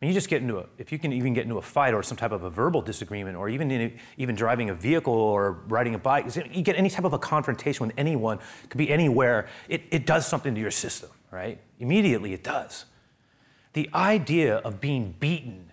And 0.00 0.08
you 0.08 0.14
just 0.14 0.28
get 0.28 0.42
into 0.42 0.58
a, 0.58 0.66
if 0.78 0.92
you 0.92 0.98
can 0.98 1.12
even 1.12 1.34
get 1.34 1.42
into 1.42 1.58
a 1.58 1.62
fight 1.62 1.92
or 1.92 2.04
some 2.04 2.16
type 2.16 2.30
of 2.30 2.44
a 2.44 2.50
verbal 2.50 2.80
disagreement, 2.82 3.36
or 3.36 3.48
even 3.48 3.70
a, 3.70 3.92
even 4.16 4.36
driving 4.36 4.70
a 4.70 4.74
vehicle 4.74 5.12
or 5.12 5.52
riding 5.66 5.94
a 5.94 5.98
bike, 5.98 6.26
you 6.52 6.62
get 6.62 6.76
any 6.76 6.88
type 6.88 7.04
of 7.04 7.12
a 7.12 7.18
confrontation 7.18 7.86
with 7.86 7.96
anyone, 7.98 8.38
could 8.68 8.78
be 8.78 8.90
anywhere, 8.90 9.48
it, 9.68 9.82
it 9.90 10.06
does 10.06 10.26
something 10.26 10.54
to 10.54 10.60
your 10.60 10.70
system, 10.70 11.10
right? 11.32 11.60
Immediately 11.80 12.32
it 12.32 12.44
does. 12.44 12.84
The 13.72 13.90
idea 13.92 14.56
of 14.58 14.80
being 14.80 15.16
beaten, 15.18 15.72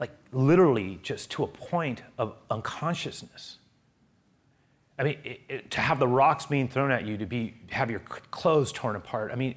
like 0.00 0.10
literally 0.32 0.98
just 1.04 1.30
to 1.32 1.44
a 1.44 1.46
point 1.46 2.02
of 2.18 2.34
unconsciousness, 2.50 3.58
I 4.98 5.04
mean, 5.04 5.18
it, 5.24 5.40
it, 5.48 5.70
to 5.70 5.80
have 5.80 5.98
the 5.98 6.08
rocks 6.08 6.46
being 6.46 6.68
thrown 6.68 6.90
at 6.90 7.06
you, 7.06 7.16
to 7.16 7.26
be 7.26 7.54
have 7.70 7.90
your 7.90 8.00
clothes 8.00 8.72
torn 8.72 8.94
apart. 8.94 9.30
I 9.32 9.36
mean, 9.36 9.54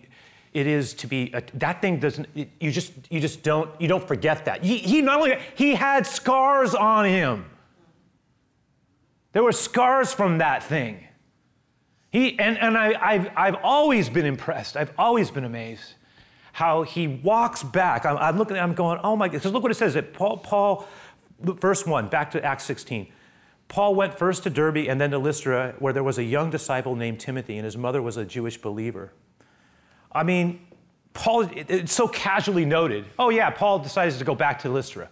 it 0.56 0.68
is 0.68 0.94
to 0.96 1.08
be 1.08 1.32
a, 1.34 1.44
that 1.56 1.82
thing 1.82 2.00
doesn't. 2.00 2.30
You 2.34 2.72
just 2.72 2.94
you 3.10 3.20
just 3.20 3.44
don't 3.44 3.70
you 3.80 3.90
don't 3.90 4.08
forget 4.08 4.46
that. 4.46 4.64
He, 4.64 4.78
he 4.78 5.02
not 5.02 5.18
only 5.18 5.38
he 5.54 5.76
had 5.76 6.08
scars 6.08 6.74
on 6.74 7.06
him. 7.06 7.46
There 9.34 9.44
were 9.44 9.52
scars 9.52 10.14
from 10.14 10.38
that 10.38 10.64
thing. 10.64 11.06
He 12.10 12.40
and 12.40 12.58
and 12.58 12.78
I 12.78 12.98
I've 13.02 13.30
I've 13.36 13.58
always 13.64 14.08
been 14.08 14.26
impressed. 14.26 14.78
I've 14.78 14.94
always 14.98 15.30
been 15.30 15.44
amazed 15.44 15.96
how 16.54 16.84
he 16.84 17.06
walks 17.06 17.62
back. 17.62 18.06
I'm, 18.06 18.16
I'm 18.16 18.38
looking. 18.38 18.58
I'm 18.58 18.76
going. 18.76 19.02
Oh 19.04 19.18
my 19.18 19.28
God! 19.28 19.34
Because 19.34 19.52
look 19.52 19.62
what 19.62 19.74
it 19.74 19.76
says. 19.76 19.96
That 19.96 20.14
Paul 20.14 20.38
Paul, 20.38 20.88
verse 21.42 21.86
one, 21.86 22.08
back 22.08 22.32
to 22.32 22.44
Acts 22.44 22.64
16. 22.64 23.12
Paul 23.68 23.94
went 23.94 24.18
first 24.18 24.44
to 24.44 24.50
Derbe 24.50 24.88
and 24.88 25.02
then 25.02 25.12
to 25.12 25.18
Lystra, 25.18 25.76
where 25.80 25.92
there 25.92 26.04
was 26.04 26.18
a 26.18 26.24
young 26.24 26.50
disciple 26.50 26.96
named 26.96 27.20
Timothy, 27.20 27.58
and 27.58 27.66
his 27.66 27.76
mother 27.76 28.02
was 28.02 28.16
a 28.16 28.24
Jewish 28.24 28.58
believer. 28.58 29.12
I 30.16 30.24
mean, 30.24 30.62
Paul, 31.14 31.50
it's 31.54 31.94
so 31.94 32.08
casually 32.08 32.66
noted. 32.66 33.06
Oh, 33.20 33.30
yeah, 33.30 33.50
Paul 33.50 33.80
decides 33.80 34.18
to 34.18 34.24
go 34.24 34.34
back 34.34 34.60
to 34.60 34.70
Lystra. 34.70 35.10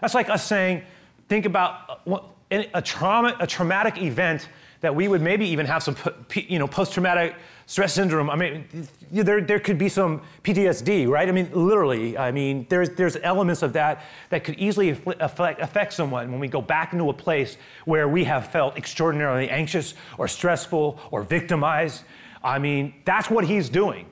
That's 0.00 0.14
like 0.14 0.28
us 0.30 0.44
saying, 0.44 0.82
think 1.28 1.44
about 1.44 2.00
uh, 2.06 2.20
a, 2.50 2.82
trauma, 2.82 3.36
a 3.38 3.46
traumatic 3.46 3.98
event 3.98 4.48
that 4.80 4.94
we 4.94 5.08
would 5.08 5.20
maybe 5.20 5.46
even 5.46 5.66
have 5.66 5.82
some 5.82 5.94
you 6.34 6.58
know, 6.58 6.66
post 6.66 6.92
traumatic 6.94 7.34
stress 7.66 7.92
syndrome. 7.92 8.30
I 8.30 8.36
mean, 8.36 8.88
there, 9.12 9.42
there 9.42 9.60
could 9.60 9.76
be 9.76 9.90
some 9.90 10.22
PTSD, 10.42 11.06
right? 11.06 11.28
I 11.28 11.32
mean, 11.32 11.50
literally. 11.52 12.16
I 12.16 12.32
mean, 12.32 12.66
there's, 12.70 12.90
there's 12.90 13.16
elements 13.16 13.62
of 13.62 13.74
that 13.74 14.02
that 14.30 14.42
could 14.42 14.58
easily 14.58 14.90
affect, 15.20 15.60
affect 15.60 15.92
someone 15.92 16.30
when 16.30 16.40
we 16.40 16.48
go 16.48 16.62
back 16.62 16.94
into 16.94 17.10
a 17.10 17.14
place 17.14 17.58
where 17.84 18.08
we 18.08 18.24
have 18.24 18.50
felt 18.50 18.76
extraordinarily 18.78 19.50
anxious 19.50 19.94
or 20.16 20.28
stressful 20.28 20.98
or 21.10 21.22
victimized. 21.22 22.04
I 22.42 22.58
mean, 22.58 22.94
that's 23.04 23.28
what 23.28 23.44
he's 23.44 23.68
doing. 23.68 24.06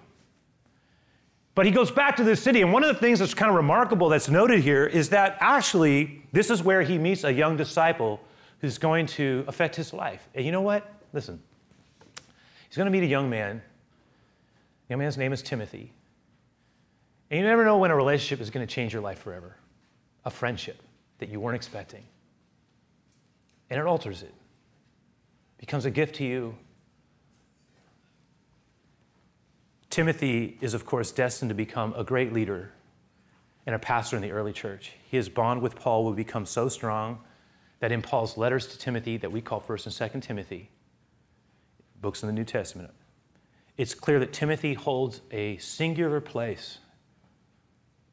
But 1.59 1.67
he 1.67 1.73
goes 1.73 1.91
back 1.91 2.15
to 2.19 2.23
this 2.23 2.41
city, 2.41 2.63
and 2.63 2.73
one 2.73 2.85
of 2.85 2.89
the 2.95 3.01
things 3.01 3.19
that's 3.19 3.35
kind 3.35 3.51
of 3.51 3.57
remarkable 3.57 4.09
that's 4.09 4.29
noted 4.29 4.61
here 4.61 4.87
is 4.87 5.09
that 5.09 5.37
actually, 5.41 6.23
this 6.31 6.51
is 6.51 6.63
where 6.63 6.83
he 6.83 6.99
meets 6.99 7.25
a 7.25 7.33
young 7.33 7.57
disciple 7.57 8.21
who's 8.61 8.79
going 8.79 9.07
to 9.07 9.45
affect 9.49 9.75
his 9.75 9.93
life. 9.93 10.29
And 10.37 10.47
you 10.47 10.53
know 10.53 10.61
what? 10.61 10.89
Listen, 11.13 11.43
He's 12.69 12.77
going 12.77 12.87
to 12.87 12.93
meet 12.93 13.03
a 13.03 13.09
young 13.09 13.29
man. 13.29 13.61
The 14.87 14.93
young 14.93 15.01
man's 15.01 15.19
name 15.19 15.33
is 15.33 15.43
Timothy. 15.43 15.93
And 17.29 17.41
you 17.41 17.45
never 17.45 17.65
know 17.65 17.79
when 17.79 17.91
a 17.91 17.97
relationship 17.97 18.41
is 18.41 18.51
going 18.51 18.65
to 18.65 18.73
change 18.73 18.93
your 18.93 19.03
life 19.03 19.19
forever 19.19 19.57
a 20.25 20.31
friendship. 20.31 20.81
that 21.19 21.29
you 21.29 21.41
weren't 21.41 21.57
expecting. 21.57 22.05
And 23.69 23.81
it 23.81 23.85
alters 23.85 24.23
it, 24.23 24.33
becomes 25.59 25.87
a 25.87 25.91
gift 25.91 26.15
to 26.15 26.25
you. 26.25 26.55
Timothy 29.91 30.59
is, 30.61 30.75
of 30.75 30.85
course, 30.85 31.11
destined 31.11 31.49
to 31.49 31.55
become 31.55 31.95
a 31.97 32.05
great 32.05 32.33
leader 32.33 32.73
and 33.67 33.75
a 33.75 33.79
pastor 33.79 34.17
in 34.17 34.23
the 34.23 34.31
early 34.33 34.53
church. 34.53 34.93
His 35.11 35.29
bond 35.29 35.63
with 35.63 35.77
Paul 35.77 36.05
will 36.05 36.13
become 36.13 36.47
so 36.47 36.69
strong 36.69 37.21
that 37.81 37.93
in 37.93 38.03
Paul's 38.03 38.37
letters 38.37 38.67
to 38.69 38.79
Timothy, 38.79 39.17
that 39.19 39.33
we 39.33 39.41
call 39.41 39.61
1st 39.61 40.01
and 40.01 40.13
2nd 40.13 40.23
Timothy, 40.23 40.71
books 42.01 42.23
in 42.23 42.27
the 42.27 42.33
New 42.33 42.45
Testament, 42.45 42.91
it's 43.77 43.95
clear 43.95 44.19
that 44.19 44.33
Timothy 44.33 44.75
holds 44.75 45.21
a 45.31 45.57
singular 45.59 46.21
place 46.21 46.79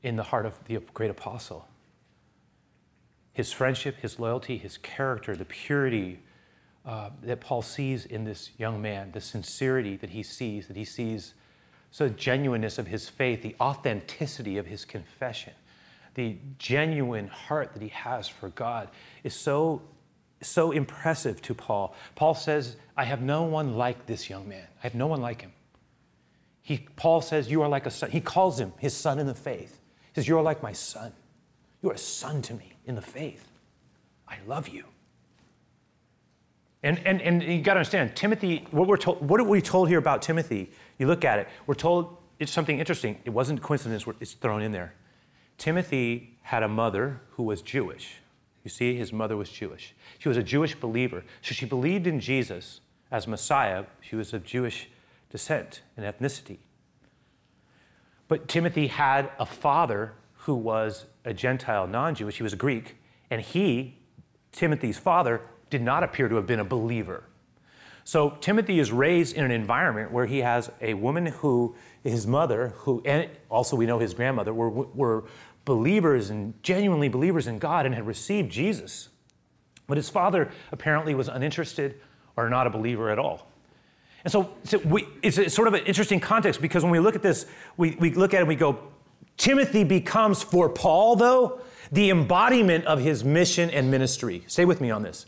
in 0.03 0.15
the 0.15 0.23
heart 0.23 0.45
of 0.45 0.63
the 0.65 0.79
great 0.93 1.09
apostle. 1.09 1.67
His 3.33 3.51
friendship, 3.51 3.97
his 3.97 4.19
loyalty, 4.19 4.57
his 4.57 4.77
character, 4.77 5.35
the 5.35 5.45
purity 5.45 6.19
uh, 6.85 7.09
that 7.23 7.41
Paul 7.41 7.63
sees 7.63 8.05
in 8.05 8.23
this 8.23 8.51
young 8.57 8.81
man, 8.81 9.11
the 9.11 9.21
sincerity 9.21 9.97
that 9.97 10.11
he 10.11 10.21
sees, 10.21 10.67
that 10.67 10.77
he 10.77 10.85
sees, 10.85 11.33
so 11.95 12.09
the 12.09 12.13
genuineness 12.15 12.77
of 12.77 12.87
his 12.87 13.07
faith, 13.07 13.41
the 13.41 13.55
authenticity 13.61 14.57
of 14.57 14.65
his 14.65 14.83
confession, 14.83 15.53
the 16.15 16.35
genuine 16.59 17.29
heart 17.29 17.71
that 17.71 17.81
he 17.81 17.87
has 17.87 18.27
for 18.27 18.49
God 18.49 18.89
is 19.23 19.33
so, 19.33 19.81
so 20.41 20.73
impressive 20.73 21.41
to 21.43 21.53
Paul. 21.53 21.95
Paul 22.15 22.35
says, 22.35 22.75
I 22.97 23.05
have 23.05 23.21
no 23.21 23.43
one 23.43 23.77
like 23.77 24.07
this 24.07 24.29
young 24.29 24.49
man. 24.49 24.67
I 24.79 24.81
have 24.81 24.93
no 24.93 25.07
one 25.07 25.21
like 25.21 25.39
him. 25.39 25.53
He, 26.61 26.85
Paul 26.97 27.21
says, 27.21 27.49
You 27.49 27.61
are 27.61 27.69
like 27.69 27.85
a 27.85 27.91
son. 27.91 28.11
He 28.11 28.19
calls 28.19 28.59
him 28.59 28.73
his 28.77 28.93
son 28.93 29.17
in 29.17 29.25
the 29.25 29.33
faith. 29.33 29.79
He 30.11 30.19
says, 30.19 30.27
You 30.27 30.37
are 30.37 30.43
like 30.43 30.61
my 30.61 30.73
son. 30.73 31.13
You 31.81 31.91
are 31.91 31.93
a 31.93 31.97
son 31.97 32.41
to 32.41 32.55
me 32.55 32.73
in 32.85 32.95
the 32.95 33.01
faith. 33.01 33.47
I 34.27 34.35
love 34.45 34.67
you. 34.67 34.83
And, 36.83 36.99
and, 37.05 37.19
and 37.21 37.41
you 37.41 37.61
got 37.61 37.75
to 37.75 37.79
understand, 37.79 38.15
Timothy, 38.17 38.67
what, 38.71 38.87
we're 38.87 38.97
told, 38.97 39.27
what 39.27 39.39
are 39.39 39.45
we 39.45 39.59
told 39.59 39.87
here 39.87 39.97
about 39.97 40.21
Timothy? 40.21 40.69
You 40.97 41.07
look 41.07 41.25
at 41.25 41.39
it, 41.39 41.47
we're 41.67 41.75
told 41.75 42.17
it's 42.39 42.51
something 42.51 42.79
interesting. 42.79 43.17
It 43.25 43.29
wasn't 43.29 43.61
coincidence, 43.61 44.05
it's 44.19 44.33
thrown 44.33 44.61
in 44.61 44.71
there. 44.71 44.93
Timothy 45.57 46.37
had 46.41 46.63
a 46.63 46.67
mother 46.67 47.21
who 47.31 47.43
was 47.43 47.61
Jewish. 47.61 48.17
You 48.63 48.69
see, 48.69 48.95
his 48.95 49.13
mother 49.13 49.37
was 49.37 49.49
Jewish. 49.49 49.93
She 50.17 50.27
was 50.27 50.37
a 50.37 50.43
Jewish 50.43 50.75
believer. 50.75 51.23
So 51.41 51.53
she 51.53 51.65
believed 51.65 52.07
in 52.07 52.19
Jesus 52.19 52.81
as 53.11 53.27
Messiah. 53.27 53.85
She 54.01 54.15
was 54.15 54.33
of 54.33 54.43
Jewish 54.43 54.89
descent 55.29 55.81
and 55.95 56.05
ethnicity. 56.05 56.57
But 58.27 58.47
Timothy 58.47 58.87
had 58.87 59.29
a 59.37 59.45
father 59.45 60.13
who 60.33 60.55
was 60.55 61.05
a 61.23 61.33
Gentile, 61.33 61.87
non 61.87 62.15
Jewish. 62.15 62.37
He 62.37 62.43
was 62.43 62.53
a 62.53 62.57
Greek. 62.57 62.97
And 63.29 63.41
he, 63.41 63.97
Timothy's 64.51 64.97
father, 64.97 65.41
did 65.69 65.81
not 65.81 66.03
appear 66.03 66.27
to 66.27 66.35
have 66.35 66.47
been 66.47 66.59
a 66.59 66.65
believer. 66.65 67.23
So 68.05 68.37
Timothy 68.39 68.79
is 68.79 68.91
raised 68.91 69.35
in 69.35 69.43
an 69.43 69.49
environment 69.49 70.11
where 70.11 70.27
he 70.27 70.39
has 70.39 70.71
a 70.79 70.93
woman 70.93 71.25
who, 71.25 71.75
his 72.03 72.27
mother, 72.27 72.69
who, 72.77 73.01
and 73.03 73.27
also 73.49 73.75
we 73.75 73.87
know 73.87 73.97
his 73.97 74.13
grandmother, 74.13 74.53
were, 74.53 74.69
were 74.69 75.23
believers 75.65 76.29
and 76.29 76.53
genuinely 76.61 77.09
believers 77.09 77.47
in 77.47 77.57
God 77.57 77.87
and 77.87 77.95
had 77.95 78.05
received 78.05 78.51
Jesus. 78.51 79.09
But 79.87 79.97
his 79.97 80.07
father 80.07 80.51
apparently 80.71 81.15
was 81.15 81.27
uninterested 81.27 81.99
or 82.37 82.47
not 82.47 82.67
a 82.67 82.69
believer 82.69 83.09
at 83.09 83.17
all. 83.17 83.47
And 84.23 84.31
so, 84.31 84.51
so 84.63 84.77
we, 84.79 85.07
it's 85.23 85.39
a, 85.39 85.49
sort 85.49 85.67
of 85.67 85.73
an 85.73 85.83
interesting 85.85 86.19
context 86.19 86.61
because 86.61 86.83
when 86.83 86.91
we 86.91 86.99
look 86.99 87.15
at 87.15 87.23
this, 87.23 87.47
we, 87.75 87.95
we 87.99 88.13
look 88.13 88.35
at 88.35 88.37
it 88.37 88.41
and 88.41 88.47
we 88.47 88.55
go, 88.55 88.77
Timothy 89.35 89.83
becomes 89.83 90.43
for 90.43 90.69
Paul, 90.69 91.15
though, 91.15 91.59
the 91.91 92.11
embodiment 92.11 92.85
of 92.85 92.99
his 92.99 93.23
mission 93.23 93.71
and 93.71 93.89
ministry. 93.89 94.43
Stay 94.45 94.65
with 94.65 94.79
me 94.79 94.91
on 94.91 95.01
this. 95.01 95.25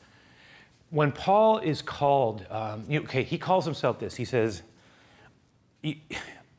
When 0.90 1.12
Paul 1.12 1.60
is 1.60 1.82
called, 1.82 2.46
um, 2.50 2.86
you, 2.88 3.02
okay, 3.02 3.24
he 3.24 3.38
calls 3.38 3.66
himself 3.66 4.00
this. 4.00 4.16
He 4.16 4.26
says, 4.26 4.64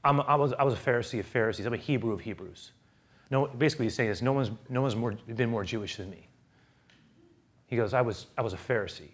I'm, 0.05 0.21
I, 0.21 0.35
was, 0.35 0.53
I 0.53 0.65
was 0.65 0.75
a 0.75 0.77
Pharisee 0.77 1.21
of 1.21 1.27
Pharisees, 1.27 1.67
I'm 1.67 1.75
a 1.75 1.79
Hebrew 1.79 2.13
of 2.13 2.21
Hebrews. 2.21 2.73
No, 3.31 3.47
basically, 3.47 3.87
he's 3.87 3.95
saying 3.95 4.09
this 4.09 4.23
no 4.23 4.33
one's, 4.33 4.51
no 4.69 4.83
one's 4.83 4.97
more, 4.97 5.13
been 5.13 5.51
more 5.51 5.65
Jewish 5.65 5.97
than 5.97 6.11
me. 6.11 6.29
He 7.67 7.77
goes, 7.77 7.93
I 7.93 8.01
was, 8.01 8.27
I 8.37 8.43
was 8.43 8.55
a 8.55 8.57
Pharisee. 8.57 9.11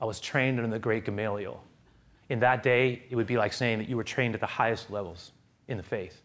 I 0.00 0.04
was 0.04 0.20
trained 0.20 0.58
under 0.58 0.70
the 0.70 0.78
great 0.78 1.04
Gamaliel. 1.04 1.62
In 2.28 2.40
that 2.40 2.62
day, 2.62 3.02
it 3.10 3.16
would 3.16 3.26
be 3.26 3.36
like 3.36 3.52
saying 3.52 3.78
that 3.78 3.88
you 3.88 3.96
were 3.96 4.04
trained 4.04 4.34
at 4.34 4.40
the 4.40 4.46
highest 4.46 4.90
levels 4.90 5.32
in 5.68 5.76
the 5.76 5.82
faith. 5.82 6.22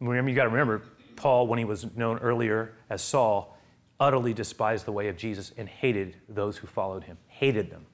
Remember, 0.00 0.30
you 0.30 0.36
got 0.36 0.44
to 0.44 0.50
remember, 0.50 0.82
Paul, 1.14 1.46
when 1.46 1.58
he 1.58 1.64
was 1.64 1.94
known 1.96 2.18
earlier 2.18 2.72
as 2.90 3.02
Saul, 3.02 3.56
utterly 4.02 4.34
despised 4.34 4.84
the 4.84 4.92
way 4.92 5.06
of 5.06 5.16
Jesus 5.16 5.52
and 5.56 5.68
hated 5.68 6.16
those 6.28 6.56
who 6.56 6.66
followed 6.66 7.04
him, 7.04 7.16
hated 7.28 7.70
them, 7.70 7.86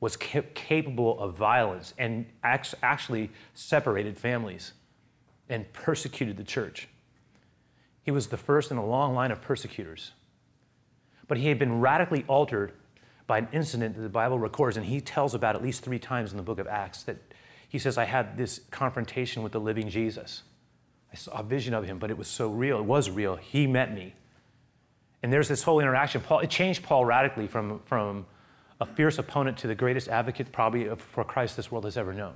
was 0.00 0.16
capable 0.16 1.20
of 1.20 1.36
violence 1.36 1.92
and 1.98 2.24
actually 2.42 3.30
separated 3.52 4.16
families 4.16 4.72
and 5.50 5.70
persecuted 5.74 6.38
the 6.38 6.44
church. 6.44 6.88
He 8.02 8.10
was 8.10 8.28
the 8.28 8.38
first 8.38 8.70
in 8.70 8.78
a 8.78 8.86
long 8.86 9.14
line 9.14 9.30
of 9.30 9.42
persecutors. 9.42 10.12
But 11.28 11.36
he 11.36 11.48
had 11.48 11.58
been 11.58 11.80
radically 11.80 12.24
altered 12.26 12.72
by 13.26 13.36
an 13.38 13.48
incident 13.52 13.96
that 13.96 14.00
the 14.02 14.08
Bible 14.08 14.38
records, 14.38 14.78
and 14.78 14.86
he 14.86 15.02
tells 15.02 15.34
about 15.34 15.54
at 15.54 15.62
least 15.62 15.84
three 15.84 15.98
times 15.98 16.30
in 16.30 16.38
the 16.38 16.42
book 16.42 16.58
of 16.58 16.66
Acts 16.66 17.02
that 17.02 17.18
he 17.68 17.78
says, 17.78 17.98
I 17.98 18.04
had 18.04 18.38
this 18.38 18.62
confrontation 18.70 19.42
with 19.42 19.52
the 19.52 19.60
living 19.60 19.90
Jesus. 19.90 20.42
I 21.12 21.16
saw 21.16 21.32
a 21.32 21.42
vision 21.42 21.74
of 21.74 21.84
him, 21.84 21.98
but 21.98 22.10
it 22.10 22.16
was 22.16 22.26
so 22.26 22.48
real. 22.48 22.78
It 22.78 22.84
was 22.84 23.10
real. 23.10 23.36
He 23.36 23.66
met 23.66 23.94
me. 23.94 24.14
And 25.22 25.32
there's 25.32 25.48
this 25.48 25.62
whole 25.62 25.80
interaction. 25.80 26.20
Paul, 26.20 26.40
it 26.40 26.50
changed 26.50 26.82
Paul 26.82 27.04
radically 27.04 27.46
from, 27.46 27.80
from 27.84 28.26
a 28.80 28.86
fierce 28.86 29.18
opponent 29.18 29.58
to 29.58 29.66
the 29.66 29.74
greatest 29.74 30.08
advocate, 30.08 30.50
probably, 30.52 30.88
for 30.96 31.24
Christ 31.24 31.56
this 31.56 31.70
world 31.70 31.84
has 31.84 31.96
ever 31.96 32.14
known. 32.14 32.34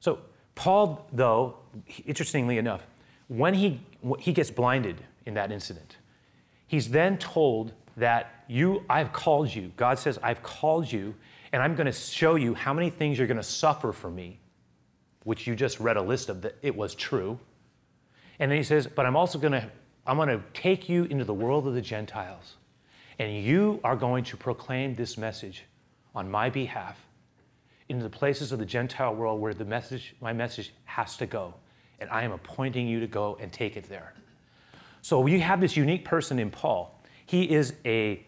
So, 0.00 0.18
Paul, 0.54 1.06
though, 1.12 1.56
interestingly 2.04 2.58
enough, 2.58 2.84
when 3.28 3.54
he, 3.54 3.80
he 4.18 4.32
gets 4.32 4.50
blinded 4.50 5.00
in 5.24 5.34
that 5.34 5.52
incident, 5.52 5.98
he's 6.66 6.88
then 6.90 7.18
told 7.18 7.72
that 7.96 8.44
you, 8.48 8.84
I've 8.88 9.12
called 9.12 9.54
you. 9.54 9.72
God 9.76 9.98
says, 9.98 10.18
I've 10.22 10.42
called 10.42 10.90
you, 10.90 11.14
and 11.52 11.62
I'm 11.62 11.74
going 11.74 11.86
to 11.86 11.92
show 11.92 12.34
you 12.34 12.54
how 12.54 12.72
many 12.72 12.90
things 12.90 13.18
you're 13.18 13.26
going 13.26 13.36
to 13.36 13.42
suffer 13.42 13.92
for 13.92 14.10
me, 14.10 14.40
which 15.24 15.46
you 15.46 15.54
just 15.54 15.78
read 15.78 15.96
a 15.96 16.02
list 16.02 16.28
of 16.28 16.42
that 16.42 16.56
it 16.62 16.74
was 16.74 16.94
true. 16.94 17.38
And 18.38 18.50
then 18.50 18.58
he 18.58 18.64
says, 18.64 18.86
but 18.86 19.06
I'm 19.06 19.16
also 19.16 19.38
going 19.38 19.52
to, 19.52 19.70
I'm 20.08 20.16
going 20.16 20.28
to 20.28 20.42
take 20.54 20.88
you 20.88 21.04
into 21.04 21.24
the 21.24 21.34
world 21.34 21.66
of 21.66 21.74
the 21.74 21.82
Gentiles, 21.82 22.56
and 23.18 23.44
you 23.44 23.78
are 23.84 23.94
going 23.94 24.24
to 24.24 24.36
proclaim 24.36 24.94
this 24.94 25.16
message 25.16 25.64
on 26.14 26.30
my 26.30 26.50
behalf 26.50 26.98
into 27.88 28.02
the 28.02 28.10
places 28.10 28.50
of 28.50 28.58
the 28.58 28.66
Gentile 28.66 29.14
world 29.14 29.40
where 29.40 29.54
the 29.54 29.64
message, 29.64 30.16
my 30.20 30.32
message 30.32 30.72
has 30.84 31.16
to 31.18 31.26
go 31.26 31.54
and 32.00 32.08
I 32.10 32.22
am 32.22 32.32
appointing 32.32 32.86
you 32.86 33.00
to 33.00 33.06
go 33.06 33.36
and 33.40 33.52
take 33.52 33.76
it 33.76 33.88
there. 33.88 34.14
So 35.02 35.26
you 35.26 35.40
have 35.40 35.60
this 35.60 35.76
unique 35.76 36.04
person 36.04 36.38
in 36.38 36.50
Paul. 36.50 37.00
He 37.26 37.50
is 37.50 37.74
a 37.84 38.24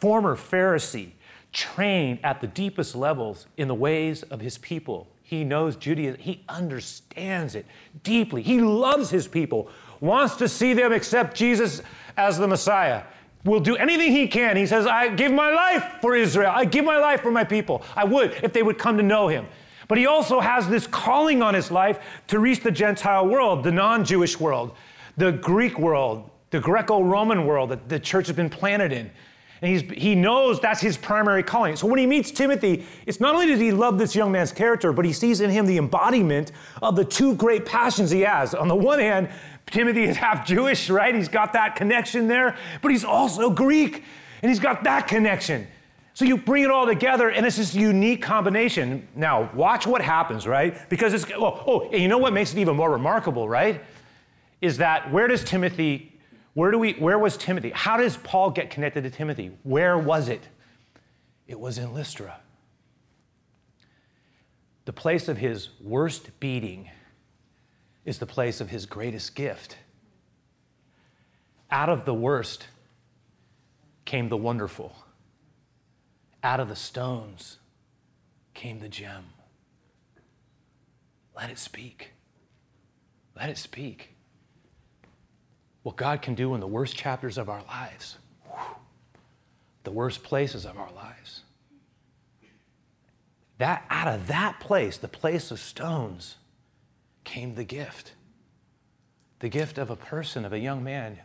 former 0.00 0.36
Pharisee, 0.36 1.12
trained 1.52 2.20
at 2.22 2.40
the 2.40 2.46
deepest 2.46 2.94
levels 2.94 3.46
in 3.56 3.68
the 3.68 3.74
ways 3.74 4.22
of 4.24 4.40
his 4.40 4.58
people. 4.58 5.08
He 5.22 5.44
knows 5.44 5.76
Judaism, 5.76 6.20
he 6.20 6.44
understands 6.48 7.54
it 7.54 7.66
deeply. 8.02 8.42
He 8.42 8.60
loves 8.60 9.10
his 9.10 9.28
people, 9.28 9.70
wants 10.00 10.36
to 10.36 10.48
see 10.48 10.72
them 10.72 10.92
accept 10.92 11.36
Jesus 11.36 11.82
as 12.16 12.38
the 12.38 12.48
Messiah. 12.48 13.02
Will 13.44 13.60
do 13.60 13.76
anything 13.76 14.12
he 14.12 14.28
can. 14.28 14.56
He 14.56 14.66
says, 14.66 14.86
I 14.86 15.08
give 15.08 15.32
my 15.32 15.50
life 15.50 15.96
for 16.00 16.14
Israel. 16.14 16.52
I 16.54 16.66
give 16.66 16.84
my 16.84 16.98
life 16.98 17.22
for 17.22 17.30
my 17.30 17.44
people. 17.44 17.82
I 17.96 18.04
would 18.04 18.32
if 18.42 18.52
they 18.52 18.62
would 18.62 18.78
come 18.78 18.96
to 18.98 19.02
know 19.02 19.28
him. 19.28 19.46
But 19.88 19.98
he 19.98 20.06
also 20.06 20.40
has 20.40 20.68
this 20.68 20.86
calling 20.86 21.42
on 21.42 21.54
his 21.54 21.70
life 21.70 21.98
to 22.28 22.38
reach 22.38 22.60
the 22.60 22.70
Gentile 22.70 23.26
world, 23.26 23.64
the 23.64 23.72
non 23.72 24.04
Jewish 24.04 24.38
world, 24.38 24.76
the 25.16 25.32
Greek 25.32 25.78
world, 25.78 26.30
the 26.50 26.60
Greco 26.60 27.02
Roman 27.02 27.46
world 27.46 27.70
that 27.70 27.88
the 27.88 27.98
church 27.98 28.26
has 28.26 28.36
been 28.36 28.50
planted 28.50 28.92
in. 28.92 29.10
And 29.62 29.70
he's, 29.70 29.82
he 29.90 30.14
knows 30.14 30.58
that's 30.58 30.80
his 30.80 30.96
primary 30.96 31.42
calling. 31.42 31.76
So 31.76 31.86
when 31.86 31.98
he 31.98 32.06
meets 32.06 32.30
Timothy, 32.30 32.86
it's 33.06 33.20
not 33.20 33.34
only 33.34 33.46
does 33.46 33.60
he 33.60 33.72
love 33.72 33.98
this 33.98 34.14
young 34.14 34.32
man's 34.32 34.52
character, 34.52 34.92
but 34.92 35.04
he 35.04 35.12
sees 35.12 35.40
in 35.40 35.50
him 35.50 35.66
the 35.66 35.76
embodiment 35.76 36.52
of 36.80 36.96
the 36.96 37.04
two 37.04 37.34
great 37.34 37.66
passions 37.66 38.10
he 38.10 38.22
has. 38.22 38.54
On 38.54 38.68
the 38.68 38.74
one 38.74 38.98
hand, 38.98 39.28
Timothy 39.66 40.04
is 40.04 40.16
half 40.16 40.46
Jewish, 40.46 40.88
right? 40.88 41.14
He's 41.14 41.28
got 41.28 41.52
that 41.52 41.76
connection 41.76 42.26
there, 42.26 42.56
but 42.80 42.90
he's 42.90 43.04
also 43.04 43.50
Greek, 43.50 44.02
and 44.42 44.50
he's 44.50 44.60
got 44.60 44.84
that 44.84 45.06
connection. 45.06 45.66
So 46.14 46.24
you 46.24 46.36
bring 46.36 46.64
it 46.64 46.70
all 46.70 46.86
together, 46.86 47.28
and 47.30 47.46
it's 47.46 47.56
this 47.56 47.74
unique 47.74 48.20
combination. 48.22 49.06
Now, 49.14 49.50
watch 49.54 49.86
what 49.86 50.02
happens, 50.02 50.46
right? 50.46 50.88
Because 50.88 51.14
it's, 51.14 51.24
oh, 51.36 51.62
oh, 51.66 51.90
and 51.90 52.02
you 52.02 52.08
know 52.08 52.18
what 52.18 52.32
makes 52.32 52.52
it 52.52 52.58
even 52.58 52.76
more 52.76 52.90
remarkable, 52.90 53.48
right? 53.48 53.82
Is 54.60 54.78
that 54.78 55.10
where 55.12 55.28
does 55.28 55.44
Timothy, 55.44 56.09
where 56.54 56.70
do 56.70 56.78
we, 56.78 56.92
where 56.94 57.18
was 57.18 57.36
Timothy? 57.36 57.70
How 57.70 57.96
does 57.96 58.16
Paul 58.16 58.50
get 58.50 58.70
connected 58.70 59.04
to 59.04 59.10
Timothy? 59.10 59.52
Where 59.62 59.96
was 59.96 60.28
it? 60.28 60.42
It 61.46 61.58
was 61.58 61.78
in 61.78 61.94
Lystra. 61.94 62.40
The 64.84 64.92
place 64.92 65.28
of 65.28 65.38
his 65.38 65.68
worst 65.80 66.40
beating 66.40 66.90
is 68.04 68.18
the 68.18 68.26
place 68.26 68.60
of 68.60 68.70
his 68.70 68.86
greatest 68.86 69.34
gift. 69.34 69.76
Out 71.70 71.88
of 71.88 72.04
the 72.04 72.14
worst 72.14 72.66
came 74.04 74.28
the 74.28 74.36
wonderful. 74.36 74.96
Out 76.42 76.58
of 76.58 76.68
the 76.68 76.76
stones 76.76 77.58
came 78.54 78.80
the 78.80 78.88
gem. 78.88 79.26
Let 81.36 81.50
it 81.50 81.58
speak. 81.58 82.12
Let 83.36 83.48
it 83.48 83.58
speak. 83.58 84.09
What 85.90 85.96
God 85.96 86.22
can 86.22 86.36
do 86.36 86.54
in 86.54 86.60
the 86.60 86.68
worst 86.68 86.94
chapters 86.94 87.36
of 87.36 87.48
our 87.48 87.64
lives, 87.64 88.16
the 89.82 89.90
worst 89.90 90.22
places 90.22 90.64
of 90.64 90.78
our 90.78 90.92
lives. 90.92 91.42
That 93.58 93.86
out 93.90 94.06
of 94.06 94.28
that 94.28 94.60
place, 94.60 94.96
the 94.98 95.08
place 95.08 95.50
of 95.50 95.58
stones, 95.58 96.36
came 97.24 97.56
the 97.56 97.64
gift. 97.64 98.12
The 99.40 99.48
gift 99.48 99.78
of 99.78 99.90
a 99.90 99.96
person, 99.96 100.44
of 100.44 100.52
a 100.52 100.60
young 100.60 100.84
man 100.84 101.18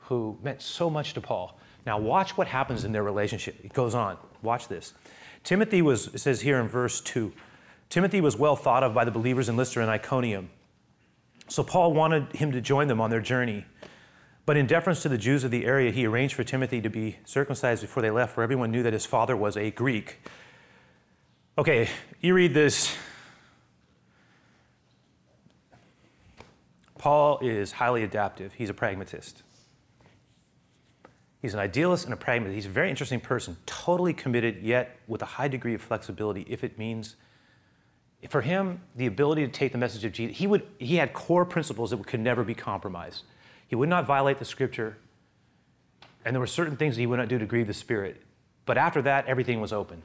who 0.00 0.36
meant 0.42 0.60
so 0.60 0.90
much 0.90 1.14
to 1.14 1.22
Paul. 1.22 1.58
Now, 1.86 1.96
watch 1.96 2.36
what 2.36 2.46
happens 2.46 2.84
in 2.84 2.92
their 2.92 3.02
relationship. 3.02 3.56
It 3.64 3.72
goes 3.72 3.94
on. 3.94 4.18
Watch 4.42 4.68
this. 4.68 4.92
Timothy 5.44 5.80
was, 5.80 6.08
it 6.08 6.18
says 6.18 6.42
here 6.42 6.60
in 6.60 6.68
verse 6.68 7.00
2, 7.00 7.32
Timothy 7.88 8.20
was 8.20 8.36
well 8.36 8.54
thought 8.54 8.82
of 8.82 8.92
by 8.92 9.06
the 9.06 9.10
believers 9.10 9.48
in 9.48 9.56
Lystra 9.56 9.80
and 9.80 9.90
Iconium. 9.90 10.50
So 11.48 11.62
Paul 11.62 11.94
wanted 11.94 12.32
him 12.32 12.52
to 12.52 12.60
join 12.60 12.88
them 12.88 13.00
on 13.00 13.08
their 13.08 13.22
journey. 13.22 13.64
But 14.46 14.56
in 14.56 14.66
deference 14.66 15.02
to 15.02 15.08
the 15.08 15.16
Jews 15.16 15.44
of 15.44 15.50
the 15.50 15.64
area, 15.64 15.90
he 15.90 16.06
arranged 16.06 16.34
for 16.34 16.44
Timothy 16.44 16.80
to 16.82 16.90
be 16.90 17.18
circumcised 17.24 17.80
before 17.82 18.02
they 18.02 18.10
left, 18.10 18.34
for 18.34 18.42
everyone 18.42 18.70
knew 18.70 18.82
that 18.82 18.92
his 18.92 19.06
father 19.06 19.36
was 19.36 19.56
a 19.56 19.70
Greek. 19.70 20.18
Okay, 21.56 21.88
you 22.20 22.34
read 22.34 22.52
this. 22.52 22.94
Paul 26.98 27.38
is 27.40 27.72
highly 27.72 28.02
adaptive, 28.02 28.54
he's 28.54 28.70
a 28.70 28.74
pragmatist. 28.74 29.42
He's 31.42 31.52
an 31.52 31.60
idealist 31.60 32.06
and 32.06 32.14
a 32.14 32.16
pragmatist. 32.16 32.54
He's 32.54 32.64
a 32.64 32.70
very 32.70 32.88
interesting 32.88 33.20
person, 33.20 33.58
totally 33.66 34.14
committed, 34.14 34.62
yet 34.62 34.98
with 35.06 35.20
a 35.20 35.26
high 35.26 35.48
degree 35.48 35.74
of 35.74 35.82
flexibility 35.82 36.46
if 36.48 36.64
it 36.64 36.78
means 36.78 37.16
for 38.30 38.40
him, 38.40 38.80
the 38.96 39.06
ability 39.06 39.44
to 39.44 39.52
take 39.52 39.72
the 39.72 39.78
message 39.78 40.04
of 40.04 40.12
Jesus, 40.12 40.36
he, 40.38 40.46
would, 40.46 40.66
he 40.78 40.96
had 40.96 41.12
core 41.12 41.44
principles 41.44 41.90
that 41.90 42.06
could 42.06 42.20
never 42.20 42.42
be 42.42 42.54
compromised. 42.54 43.24
He 43.74 43.76
would 43.76 43.88
not 43.88 44.06
violate 44.06 44.38
the 44.38 44.44
scripture, 44.44 44.96
and 46.24 46.32
there 46.32 46.38
were 46.38 46.46
certain 46.46 46.76
things 46.76 46.94
that 46.94 47.00
he 47.00 47.08
would 47.08 47.18
not 47.18 47.26
do 47.26 47.40
to 47.40 47.44
grieve 47.44 47.66
the 47.66 47.74
Spirit. 47.74 48.22
But 48.66 48.78
after 48.78 49.02
that, 49.02 49.26
everything 49.26 49.60
was 49.60 49.72
open. 49.72 50.00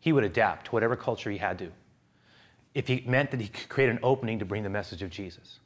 He 0.00 0.12
would 0.12 0.24
adapt 0.24 0.66
to 0.66 0.72
whatever 0.72 0.96
culture 0.96 1.30
he 1.30 1.38
had 1.38 1.56
to, 1.60 1.70
if 2.74 2.88
he 2.88 3.04
meant 3.06 3.30
that 3.30 3.40
he 3.40 3.46
could 3.46 3.68
create 3.68 3.90
an 3.90 4.00
opening 4.02 4.40
to 4.40 4.44
bring 4.44 4.64
the 4.64 4.68
message 4.68 5.02
of 5.02 5.10
Jesus. 5.10 5.60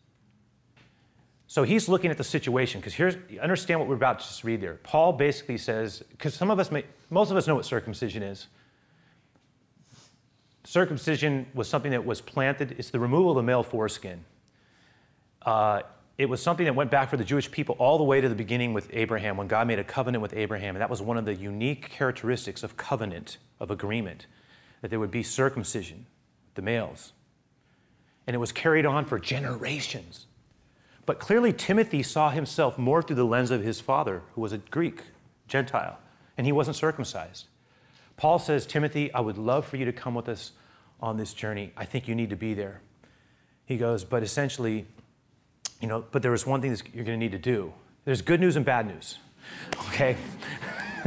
So 1.47 1.63
he's 1.63 1.89
looking 1.89 2.11
at 2.11 2.19
the 2.19 2.25
situation 2.25 2.79
because 2.79 2.93
here's 2.93 3.17
understand 3.41 3.81
what 3.81 3.89
we're 3.89 3.95
about 3.95 4.21
to 4.21 4.27
just 4.27 4.45
read 4.45 4.61
there. 4.61 4.75
Paul 4.83 5.15
basically 5.15 5.57
says 5.57 6.03
because 6.11 6.35
some 6.35 6.51
of 6.51 6.61
us 6.61 6.71
may, 6.71 6.85
most 7.09 7.31
of 7.31 7.39
us 7.39 7.47
know 7.47 7.55
what 7.55 7.65
circumcision 7.65 8.23
is 8.23 8.49
circumcision 10.65 11.47
was 11.55 11.69
something 11.69 11.93
that 11.93 12.05
was 12.05 12.21
planted, 12.21 12.75
it's 12.77 12.91
the 12.91 13.01
removal 13.01 13.31
of 13.31 13.37
the 13.37 13.43
male 13.43 13.63
foreskin. 13.63 14.27
Uh, 15.41 15.81
it 16.19 16.29
was 16.29 16.43
something 16.43 16.65
that 16.65 16.75
went 16.75 16.91
back 16.91 17.11
for 17.11 17.17
the 17.17 17.25
Jewish 17.25 17.51
people 17.51 17.77
all 17.79 17.99
the 17.99 18.05
way 18.05 18.21
to 18.21 18.29
the 18.29 18.35
beginning 18.35 18.73
with 18.73 18.89
Abraham, 18.93 19.37
when 19.37 19.49
God 19.49 19.67
made 19.67 19.79
a 19.79 19.85
covenant 19.85 20.23
with 20.23 20.35
Abraham. 20.35 20.75
And 20.75 20.81
that 20.81 20.89
was 20.89 21.03
one 21.03 21.19
of 21.19 21.27
the 21.27 21.35
unique 21.35 21.91
characteristics 21.91 22.63
of 22.63 22.77
covenant, 22.77 23.37
of 23.61 23.71
agreement, 23.71 24.27
that 24.81 24.89
there 24.89 24.99
would 24.99 25.11
be 25.11 25.23
circumcision, 25.23 26.07
the 26.55 26.63
males. 26.63 27.13
And 28.27 28.35
it 28.35 28.39
was 28.39 28.51
carried 28.51 28.87
on 28.87 29.05
for 29.05 29.19
generations. 29.19 30.27
But 31.05 31.21
clearly, 31.21 31.53
Timothy 31.53 32.03
saw 32.03 32.31
himself 32.31 32.79
more 32.79 33.03
through 33.03 33.17
the 33.17 33.25
lens 33.25 33.51
of 33.51 33.63
his 33.63 33.81
father, 33.81 34.23
who 34.35 34.41
was 34.41 34.53
a 34.53 34.59
Greek, 34.59 35.03
Gentile, 35.49 35.99
and 36.37 36.47
he 36.47 36.53
wasn't 36.53 36.77
circumcised. 36.77 37.47
Paul 38.17 38.39
says, 38.39 38.67
Timothy, 38.67 39.13
I 39.13 39.21
would 39.21 39.37
love 39.37 39.67
for 39.67 39.77
you 39.77 39.85
to 39.85 39.93
come 39.93 40.15
with 40.15 40.29
us 40.29 40.53
on 40.99 41.19
this 41.19 41.35
journey. 41.35 41.73
I 41.77 41.85
think 41.85 42.09
you 42.09 42.15
need 42.15 42.31
to 42.31 42.37
be 42.37 42.55
there. 42.55 42.81
He 43.67 43.77
goes, 43.77 44.03
but 44.05 44.23
essentially, 44.23 44.87
you 45.81 45.89
know, 45.89 46.05
but 46.11 46.23
there 46.23 46.35
is 46.35 46.47
one 46.47 46.61
thing 46.61 46.71
that 46.71 46.83
you're 46.95 47.05
going 47.05 47.19
to 47.19 47.25
need 47.25 47.33
to 47.33 47.39
do. 47.39 47.73
There's 48.05 48.23
good 48.23 48.41
news 48.41 48.57
and 48.57 48.65
bad 48.65 48.87
news. 48.87 49.19
Okay? 49.89 50.17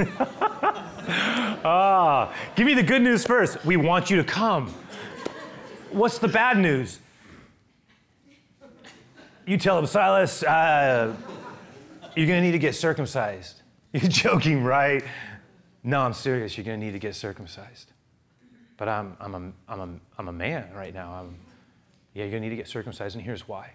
ah, 1.64 2.34
give 2.56 2.66
me 2.66 2.74
the 2.74 2.84
good 2.84 3.02
news 3.02 3.26
first. 3.26 3.64
We 3.66 3.78
want 3.78 4.10
you 4.10 4.18
to 4.18 4.24
come. 4.24 4.74
What's 5.92 6.20
the 6.20 6.28
bad 6.28 6.58
news? 6.58 7.00
You 9.46 9.58
tell 9.58 9.80
him, 9.80 9.88
Silas, 9.88 10.44
uh, 10.44 11.16
you're 12.16 12.28
going 12.28 12.42
to 12.42 12.46
need 12.46 12.52
to 12.52 12.60
get 12.60 12.76
circumcised. 12.76 13.62
You're 13.94 14.12
joking, 14.12 14.64
right? 14.64 15.04
No, 15.84 16.02
I'm 16.02 16.14
serious. 16.14 16.56
You're 16.56 16.66
going 16.66 16.80
to 16.80 16.86
need 16.86 16.92
to 16.92 17.00
get 17.00 17.16
circumcised. 17.16 17.92
But 18.78 18.88
I'm, 18.88 19.18
I'm, 19.20 19.34
a, 19.34 19.52
I'm, 19.72 19.80
a, 19.80 19.90
I'm 20.20 20.28
a 20.28 20.32
man 20.32 20.72
right 20.76 20.94
now. 20.94 21.12
I'm, 21.14 21.36
yeah, 22.14 22.26
you're 22.26 22.32
going 22.32 22.44
to 22.44 22.50
need 22.50 22.56
to 22.56 22.56
get 22.56 22.68
circumcised, 22.68 23.16
and 23.16 23.26
here's 23.26 23.48
why. 23.48 23.72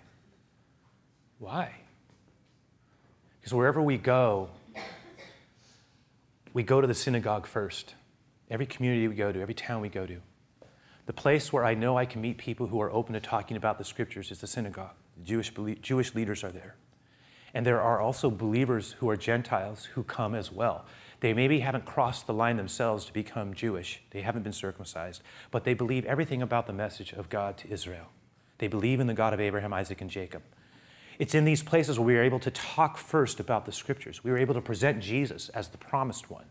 Why? 1.39 1.73
Because 3.41 3.55
wherever 3.55 3.83
we 3.83 3.99
go, 3.99 4.49
we 6.53 6.63
go 6.63 6.81
to 6.81 6.87
the 6.87 6.95
synagogue 6.95 7.47
first. 7.47 7.95
Every 8.51 8.67
community 8.67 9.09
we 9.09 9.15
go 9.15 9.33
to, 9.33 9.41
every 9.41 9.55
town 9.55 9.81
we 9.81 9.89
go 9.89 10.07
to. 10.07 10.21
The 11.07 11.13
place 11.13 11.53
where 11.53 11.65
I 11.65 11.75
know 11.75 11.99
I 11.99 12.07
can 12.07 12.23
meet 12.23 12.39
people 12.39 12.69
who 12.69 12.81
are 12.81 12.91
open 12.91 13.13
to 13.15 13.21
talking 13.21 13.57
about 13.57 13.77
the 13.77 13.85
scriptures 13.85 14.31
is 14.31 14.39
the 14.39 14.47
synagogue. 14.47 14.95
The 15.19 15.25
Jewish, 15.25 15.53
Jewish 15.83 16.15
leaders 16.15 16.43
are 16.43 16.53
there. 16.53 16.77
And 17.53 17.67
there 17.67 17.81
are 17.81 18.01
also 18.01 18.31
believers 18.31 18.93
who 18.93 19.09
are 19.11 19.17
Gentiles 19.17 19.85
who 19.85 20.03
come 20.03 20.35
as 20.35 20.51
well. 20.51 20.87
They 21.21 21.35
maybe 21.35 21.61
haven't 21.61 21.85
crossed 21.85 22.27
the 22.27 22.35
line 22.35 22.57
themselves 22.57 23.05
to 23.07 23.13
become 23.13 23.55
Jewish, 23.55 24.03
they 24.11 24.23
haven't 24.23 24.43
been 24.43 24.53
circumcised, 24.53 25.23
but 25.51 25.65
they 25.65 25.75
believe 25.75 26.05
everything 26.05 26.43
about 26.43 26.67
the 26.67 26.73
message 26.73 27.13
of 27.13 27.29
God 27.29 27.57
to 27.59 27.71
Israel. 27.71 28.07
They 28.59 28.69
believe 28.69 29.01
in 29.01 29.07
the 29.07 29.15
God 29.15 29.33
of 29.33 29.41
Abraham, 29.41 29.73
Isaac, 29.73 30.01
and 30.01 30.11
Jacob. 30.11 30.43
It's 31.19 31.35
in 31.35 31.45
these 31.45 31.63
places 31.63 31.99
where 31.99 32.07
we 32.07 32.17
are 32.17 32.23
able 32.23 32.41
to 32.41 32.51
talk 32.51 32.99
first 32.99 33.41
about 33.41 33.67
the 33.67 33.73
scriptures. 33.73 34.25
We 34.25 34.31
are 34.31 34.39
able 34.39 34.55
to 34.55 34.61
present 34.61 35.01
Jesus 35.01 35.49
as 35.51 35.69
the 35.69 35.79
promised 35.79 36.31
one. 36.31 36.47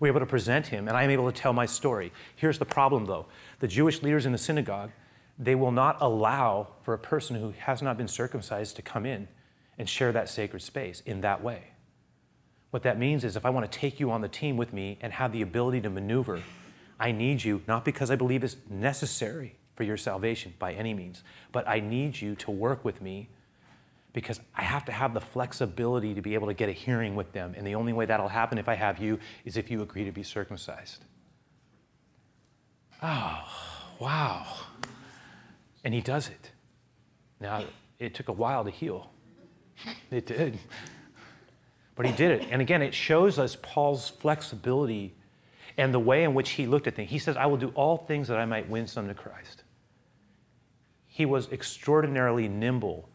We're 0.00 0.08
able 0.08 0.20
to 0.20 0.26
present 0.26 0.66
him, 0.66 0.88
and 0.88 0.96
I'm 0.96 1.10
able 1.10 1.30
to 1.30 1.40
tell 1.40 1.52
my 1.52 1.66
story. 1.66 2.12
Here's 2.36 2.58
the 2.58 2.64
problem, 2.64 3.06
though 3.06 3.26
the 3.60 3.68
Jewish 3.68 4.02
leaders 4.02 4.26
in 4.26 4.32
the 4.32 4.38
synagogue, 4.38 4.90
they 5.38 5.54
will 5.54 5.72
not 5.72 5.96
allow 6.00 6.68
for 6.82 6.94
a 6.94 6.98
person 6.98 7.36
who 7.36 7.54
has 7.58 7.82
not 7.82 7.96
been 7.96 8.08
circumcised 8.08 8.76
to 8.76 8.82
come 8.82 9.06
in 9.06 9.28
and 9.78 9.88
share 9.88 10.12
that 10.12 10.28
sacred 10.28 10.60
space 10.62 11.02
in 11.06 11.20
that 11.22 11.42
way. 11.42 11.70
What 12.70 12.82
that 12.82 12.98
means 12.98 13.24
is 13.24 13.36
if 13.36 13.46
I 13.46 13.50
want 13.50 13.70
to 13.70 13.78
take 13.78 14.00
you 14.00 14.10
on 14.10 14.20
the 14.20 14.28
team 14.28 14.56
with 14.56 14.72
me 14.72 14.98
and 15.00 15.12
have 15.12 15.32
the 15.32 15.42
ability 15.42 15.80
to 15.82 15.90
maneuver, 15.90 16.42
I 16.98 17.12
need 17.12 17.42
you, 17.42 17.62
not 17.66 17.84
because 17.84 18.10
I 18.10 18.16
believe 18.16 18.44
it's 18.44 18.56
necessary 18.68 19.56
for 19.74 19.84
your 19.84 19.96
salvation 19.96 20.54
by 20.58 20.72
any 20.72 20.94
means, 20.94 21.22
but 21.52 21.66
I 21.68 21.80
need 21.80 22.20
you 22.20 22.34
to 22.36 22.50
work 22.50 22.84
with 22.84 23.00
me 23.00 23.28
because 24.14 24.40
I 24.54 24.62
have 24.62 24.86
to 24.86 24.92
have 24.92 25.12
the 25.12 25.20
flexibility 25.20 26.14
to 26.14 26.22
be 26.22 26.32
able 26.32 26.46
to 26.46 26.54
get 26.54 26.70
a 26.70 26.72
hearing 26.72 27.16
with 27.16 27.32
them. 27.32 27.52
And 27.56 27.66
the 27.66 27.74
only 27.74 27.92
way 27.92 28.06
that'll 28.06 28.28
happen 28.28 28.56
if 28.56 28.68
I 28.68 28.74
have 28.74 28.98
you 28.98 29.18
is 29.44 29.58
if 29.58 29.70
you 29.70 29.82
agree 29.82 30.04
to 30.04 30.12
be 30.12 30.22
circumcised. 30.22 31.04
Oh, 33.02 33.42
wow. 33.98 34.46
And 35.82 35.92
he 35.92 36.00
does 36.00 36.28
it. 36.28 36.52
Now, 37.40 37.64
it 37.98 38.14
took 38.14 38.28
a 38.28 38.32
while 38.32 38.64
to 38.64 38.70
heal. 38.70 39.10
It 40.10 40.26
did. 40.26 40.58
But 41.96 42.06
he 42.06 42.12
did 42.12 42.40
it. 42.40 42.48
And 42.50 42.62
again, 42.62 42.82
it 42.82 42.94
shows 42.94 43.38
us 43.38 43.56
Paul's 43.60 44.08
flexibility 44.08 45.16
and 45.76 45.92
the 45.92 45.98
way 45.98 46.22
in 46.22 46.34
which 46.34 46.50
he 46.50 46.66
looked 46.68 46.86
at 46.86 46.94
things. 46.94 47.10
He 47.10 47.18
says, 47.18 47.36
I 47.36 47.46
will 47.46 47.56
do 47.56 47.72
all 47.74 47.96
things 47.96 48.28
that 48.28 48.38
I 48.38 48.44
might 48.44 48.70
win 48.70 48.86
some 48.86 49.08
to 49.08 49.14
Christ. 49.14 49.64
He 51.06 51.26
was 51.26 51.50
extraordinarily 51.50 52.48
nimble. 52.48 53.08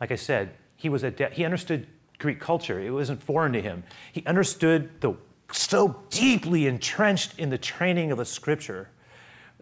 Like 0.00 0.10
I 0.10 0.16
said, 0.16 0.54
he, 0.76 0.88
was 0.88 1.04
a 1.04 1.12
he 1.32 1.44
understood 1.44 1.86
Greek 2.18 2.40
culture, 2.40 2.80
it 2.80 2.90
wasn't 2.90 3.22
foreign 3.22 3.52
to 3.52 3.62
him. 3.62 3.84
He 4.12 4.24
understood 4.26 5.00
the 5.00 5.14
so 5.52 6.02
deeply 6.10 6.66
entrenched 6.66 7.38
in 7.38 7.50
the 7.50 7.58
training 7.58 8.10
of 8.10 8.18
the 8.18 8.24
scripture 8.24 8.88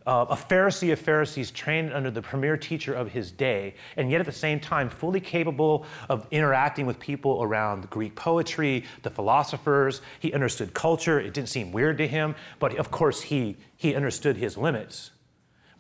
uh, 0.07 0.27
a 0.31 0.37
Pharisee 0.37 0.93
of 0.93 0.99
Pharisees 0.99 1.51
trained 1.51 1.93
under 1.93 2.11
the 2.11 2.23
premier 2.23 2.57
teacher 2.57 2.95
of 2.95 3.13
his 3.13 3.31
day, 3.31 3.75
and 3.97 4.11
yet 4.11 4.21
at 4.21 4.27
the 4.27 4.33
same 4.33 4.59
time 4.59 4.89
fully 4.89 5.21
capable 5.21 5.87
of 6.09 6.27
interacting 6.31 6.87
with 6.87 6.99
people 6.99 7.43
around 7.43 7.89
Greek 7.91 8.15
poetry, 8.15 8.85
the 9.03 9.11
philosophers. 9.11 10.03
He 10.19 10.33
understood 10.33 10.75
culture. 10.75 11.21
It 11.21 11.35
didn't 11.35 11.49
seem 11.49 11.73
weird 11.73 11.99
to 11.99 12.09
him, 12.09 12.35
but 12.59 12.77
of 12.77 12.91
course 12.91 13.23
he, 13.23 13.57
he 13.77 13.95
understood 13.95 14.37
his 14.37 14.57
limits. 14.57 15.13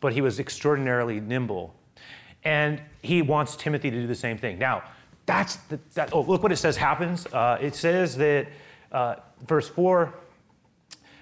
But 0.00 0.12
he 0.12 0.20
was 0.20 0.38
extraordinarily 0.38 1.20
nimble. 1.20 1.74
And 2.44 2.80
he 3.02 3.22
wants 3.22 3.56
Timothy 3.56 3.90
to 3.90 4.00
do 4.00 4.06
the 4.06 4.14
same 4.14 4.38
thing. 4.38 4.58
Now, 4.58 4.82
that's 5.26 5.56
the, 5.56 5.78
that, 5.94 6.12
oh, 6.12 6.22
look 6.22 6.42
what 6.42 6.52
it 6.52 6.56
says 6.56 6.76
happens. 6.76 7.26
Uh, 7.26 7.58
it 7.60 7.74
says 7.74 8.16
that, 8.16 8.48
uh, 8.90 9.16
verse 9.46 9.68
4, 9.68 10.12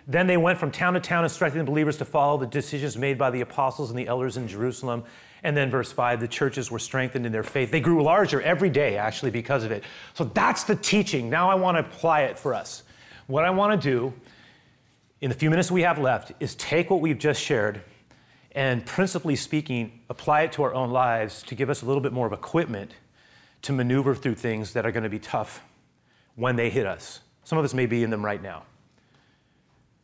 Then 0.07 0.27
they 0.27 0.37
went 0.37 0.59
from 0.59 0.71
town 0.71 0.95
to 0.95 1.01
town, 1.01 1.25
instructing 1.25 1.59
the 1.59 1.71
believers 1.71 1.99
to 1.99 2.05
follow 2.05 2.39
the 2.39 2.47
decisions 2.47 2.97
made 2.97 3.19
by 3.19 3.31
the 3.31 3.43
apostles 3.43 3.91
and 3.91 3.99
the 3.99 4.07
elders 4.07 4.37
in 4.37 4.49
Jerusalem. 4.49 5.05
And 5.43 5.57
then, 5.57 5.71
verse 5.71 5.93
5, 5.93 6.21
the 6.21 6.29
churches 6.29 6.71
were 6.71 6.79
strengthened 6.79 7.25
in 7.25 7.33
their 7.33 7.43
faith. 7.43 7.71
They 7.71 7.81
grew 7.81 8.03
larger 8.03 8.43
every 8.43 8.69
day, 8.69 8.97
actually, 8.97 9.31
because 9.31 9.65
of 9.65 9.71
it. 9.71 9.85
So 10.15 10.25
that's 10.25 10.65
the 10.65 10.77
teaching. 10.77 11.31
Now 11.31 11.51
I 11.51 11.55
want 11.55 11.77
to 11.77 11.81
apply 11.81 12.23
it 12.23 12.39
for 12.39 12.55
us. 12.55 12.83
What 13.27 13.45
I 13.45 13.51
want 13.51 13.81
to 13.81 13.89
do 13.89 14.13
in 15.21 15.31
the 15.31 15.37
few 15.37 15.51
minutes 15.51 15.71
we 15.71 15.83
have 15.83 15.99
left 15.99 16.33
is 16.41 16.55
take 16.57 16.91
what 16.91 17.01
we've 17.01 17.19
just 17.19 17.41
shared 17.41 17.83
and, 18.53 18.85
principally 18.85 19.37
speaking, 19.37 20.01
apply 20.09 20.43
it 20.43 20.53
to 20.53 20.63
our 20.63 20.75
own 20.75 20.91
lives 20.91 21.43
to 21.45 21.55
give 21.55 21.71
us 21.71 21.83
a 21.83 21.87
little 21.87 22.01
bit 22.01 22.13
more 22.13 22.27
of 22.27 22.33
equipment 22.33 22.95
to 23.63 23.73
maneuver 23.73 24.15
through 24.15 24.35
things 24.35 24.73
that 24.73 24.85
are 24.85 24.93
going 24.93 25.05
to 25.05 25.11
be 25.11 25.19
tough 25.19 25.63
when 26.35 26.57
they 26.57 26.71
hit 26.71 26.87
us. 26.87 27.21
Some 27.45 27.59
of 27.59 27.65
us 27.65 27.75
may 27.75 27.87
be 27.87 28.03
in 28.03 28.11
them 28.11 28.25
right 28.25 28.43
now. 28.43 28.65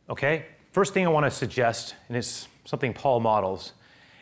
Okay? 0.09 0.45
First 0.71 0.93
thing 0.93 1.05
I 1.05 1.09
want 1.09 1.25
to 1.25 1.31
suggest, 1.31 1.95
and 2.07 2.15
it's 2.15 2.47
something 2.65 2.93
Paul 2.93 3.19
models, 3.19 3.73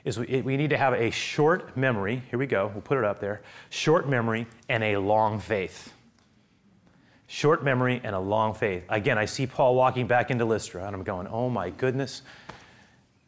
is 0.06 0.18
we, 0.18 0.42
we 0.42 0.58
need 0.58 0.70
to 0.70 0.78
have 0.78 0.94
a 0.94 1.12
short 1.12 1.76
memory. 1.76 2.24
Here 2.30 2.40
we 2.40 2.48
go, 2.48 2.72
we'll 2.74 2.82
put 2.82 2.98
it 2.98 3.04
up 3.04 3.20
there. 3.20 3.42
Short 3.70 4.08
memory 4.08 4.48
and 4.70 4.84
a 4.84 4.98
long 4.98 5.40
faith. 5.40 5.92
Short 7.28 7.64
memory 7.64 8.00
and 8.04 8.16
a 8.16 8.20
long 8.20 8.54
faith. 8.54 8.84
Again, 8.88 9.18
I 9.18 9.26
see 9.26 9.48
Paul 9.48 9.76
walking 9.76 10.08
back 10.08 10.30
into 10.30 10.46
Lystra, 10.46 10.86
and 10.86 10.96
I'm 10.96 11.04
going, 11.04 11.28
oh 11.28 11.50
my 11.50 11.72
goodness. 11.72 12.22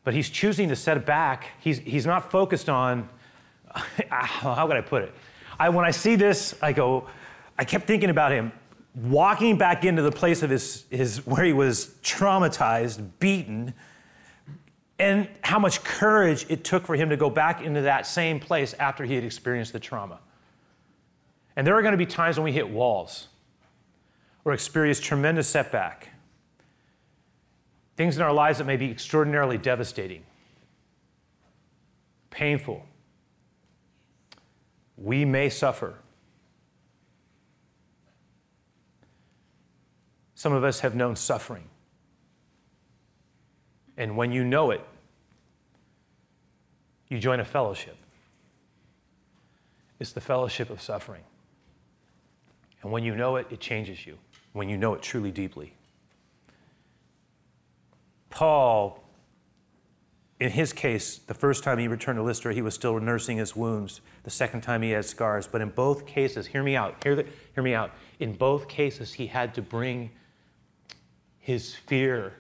But 0.08 0.14
he's 0.14 0.30
choosing 0.30 0.70
to 0.70 0.76
set 0.78 1.06
back. 1.06 1.48
He's, 1.60 1.80
he's 1.80 2.06
not 2.06 2.32
focused 2.32 2.70
on, 2.70 3.10
how 4.10 4.66
could 4.66 4.78
I 4.78 4.80
put 4.80 5.04
it? 5.04 5.14
I, 5.60 5.68
when 5.68 5.84
I 5.84 5.92
see 5.92 6.16
this, 6.16 6.56
I 6.62 6.72
go, 6.72 7.10
I 7.60 7.66
kept 7.66 7.88
thinking 7.88 8.10
about 8.10 8.32
him 8.32 8.54
walking 8.96 9.58
back 9.58 9.84
into 9.84 10.02
the 10.02 10.12
place 10.14 10.44
of 10.44 10.50
his, 10.50 10.86
his 10.90 11.28
where 11.28 11.44
he 11.44 11.52
was 11.52 11.94
traumatized, 12.04 13.06
beaten, 13.20 13.74
and 14.98 15.28
how 15.42 15.60
much 15.60 15.84
courage 15.84 16.46
it 16.48 16.64
took 16.64 16.86
for 16.86 16.96
him 16.96 17.10
to 17.10 17.18
go 17.18 17.30
back 17.30 17.62
into 17.62 17.82
that 17.82 18.08
same 18.08 18.40
place 18.40 18.74
after 18.76 19.04
he 19.04 19.14
had 19.14 19.26
experienced 19.26 19.74
the 19.74 19.80
trauma. 19.82 20.20
And 21.58 21.68
there 21.68 21.76
are 21.76 21.82
going 21.82 21.92
to 21.92 21.98
be 21.98 22.06
times 22.06 22.38
when 22.38 22.46
we 22.46 22.54
hit 22.54 22.70
walls 22.70 23.28
or 24.46 24.54
experience 24.54 25.02
tremendous 25.02 25.50
setback, 25.50 26.12
things 27.98 28.16
in 28.16 28.22
our 28.22 28.32
lives 28.32 28.60
that 28.60 28.66
may 28.66 28.78
be 28.78 28.90
extraordinarily 28.90 29.58
devastating, 29.58 30.24
painful. 32.30 32.86
We 34.96 35.26
may 35.26 35.50
suffer. 35.50 35.96
Some 40.36 40.54
of 40.54 40.64
us 40.64 40.80
have 40.82 40.96
known 40.96 41.16
suffering. 41.16 41.64
And 43.98 44.16
when 44.16 44.32
you 44.32 44.44
know 44.44 44.70
it, 44.70 44.86
you 47.10 47.18
join 47.18 47.40
a 47.40 47.46
fellowship. 47.46 47.98
It's 50.00 50.12
the 50.12 50.22
fellowship 50.22 50.70
of 50.70 50.80
suffering. 50.80 51.24
And 52.84 52.92
when 52.92 53.04
you 53.04 53.16
know 53.16 53.38
it, 53.38 53.48
it 53.50 53.60
changes 53.60 54.06
you, 54.06 54.20
when 54.54 54.70
you 54.70 54.78
know 54.78 54.94
it 54.94 55.02
truly 55.02 55.32
deeply. 55.32 55.74
Paul, 58.30 59.04
in 60.40 60.52
his 60.52 60.74
case, 60.74 61.18
the 61.18 61.34
first 61.34 61.64
time 61.64 61.78
he 61.78 61.88
returned 61.88 62.18
to 62.18 62.24
Lystra, 62.24 62.54
he 62.54 62.62
was 62.62 62.76
still 62.76 63.00
nursing 63.00 63.38
his 63.38 63.56
wounds. 63.56 64.02
The 64.24 64.30
second 64.30 64.62
time 64.62 64.82
he 64.82 64.92
had 64.92 65.06
scars. 65.06 65.48
But 65.48 65.62
in 65.62 65.70
both 65.70 66.06
cases, 66.06 66.48
hear 66.48 66.64
me 66.64 66.76
out, 66.76 66.96
hear, 67.04 67.16
the, 67.16 67.26
hear 67.56 67.64
me 67.64 67.74
out. 67.74 67.92
In 68.20 68.34
both 68.34 68.68
cases, 68.68 69.14
he 69.14 69.28
had 69.28 69.54
to 69.56 69.62
bring 69.62 70.12
his 71.40 71.74
fear 71.74 72.34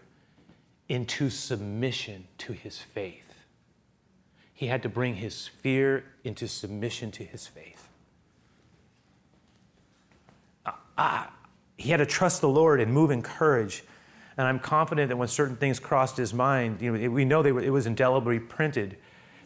into 0.89 1.29
submission 1.29 2.27
to 2.39 2.53
his 2.53 2.77
faith. 2.77 3.23
He 4.53 4.67
had 4.67 4.81
to 4.83 4.89
bring 4.89 5.15
his 5.15 5.47
fear 5.47 6.03
into 6.23 6.47
submission 6.47 7.11
to 7.11 7.23
his 7.23 7.45
faith. 7.47 7.87
Uh, 10.65 10.71
uh, 10.97 11.25
he 11.77 11.91
had 11.91 11.97
to 11.97 12.05
trust 12.05 12.41
the 12.41 12.49
Lord 12.49 12.81
and 12.81 12.91
move 12.91 13.11
in 13.11 13.21
courage. 13.21 13.83
And 14.37 14.47
I'm 14.47 14.59
confident 14.59 15.09
that 15.09 15.17
when 15.17 15.27
certain 15.27 15.55
things 15.55 15.79
crossed 15.79 16.17
his 16.17 16.33
mind, 16.33 16.81
you 16.81 16.95
know, 16.95 17.09
we 17.09 17.25
know 17.25 17.41
were, 17.41 17.59
it 17.59 17.71
was 17.71 17.87
indelibly 17.87 18.39
printed 18.39 18.97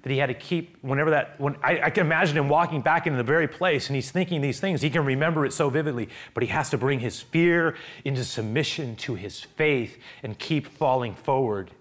that 0.02 0.12
he 0.12 0.18
had 0.18 0.28
to 0.28 0.34
keep 0.34 0.78
whenever 0.82 1.12
that 1.12 1.40
when 1.40 1.56
I, 1.64 1.80
I, 1.84 1.90
can 1.92 2.06
imagine 2.06 2.36
him 2.36 2.50
walking 2.50 2.82
back 2.82 3.06
into 3.06 3.18
the 3.18 3.24
very 3.24 3.48
place 3.48 3.88
and 3.88 3.96
he's 3.96 4.10
thinking 4.10 4.42
these 4.42 4.60
things. 4.60 4.82
He 4.82 4.90
can 4.90 5.06
remember 5.06 5.46
it 5.46 5.54
so 5.54 5.70
vividly 5.70 6.10
but 6.34 6.44
he 6.44 6.50
has 6.50 6.70
to 6.72 6.78
bring 6.78 7.00
his 7.00 7.22
fear 7.22 7.76
into 8.04 8.24
submission 8.24 8.96
to 8.98 9.16
his 9.16 9.40
faith 9.42 9.98
and 10.24 10.38
keep 10.38 10.68
falling 10.68 11.14
forward. 11.14 11.72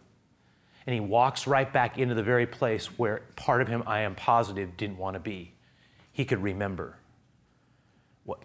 And 0.87 0.94
he 0.94 1.01
walks 1.01 1.46
right 1.46 1.70
back 1.73 1.99
into 1.99 2.14
the 2.14 2.23
very 2.23 2.46
place 2.46 2.87
where 2.99 3.23
part 3.37 3.62
of 3.62 3.68
him 3.68 3.83
i 3.87 4.01
am 4.01 4.14
positive 4.14 4.77
didn't 4.77 4.99
want 4.99 5.14
to 5.14 5.20
be. 5.20 5.55
He 6.12 6.25
could 6.25 6.42
remember. 6.42 6.99
What 8.25 8.42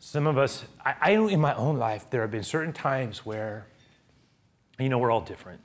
some 0.00 0.26
of 0.26 0.36
us 0.36 0.64
I, 0.84 0.94
I 1.00 1.14
know 1.14 1.28
in 1.28 1.40
my 1.40 1.54
own 1.54 1.76
life 1.78 2.10
there 2.10 2.22
have 2.22 2.30
been 2.32 2.42
certain 2.42 2.72
times 2.72 3.24
where 3.24 3.66
you 4.84 4.88
know 4.88 4.98
we're 4.98 5.10
all 5.10 5.20
different 5.20 5.60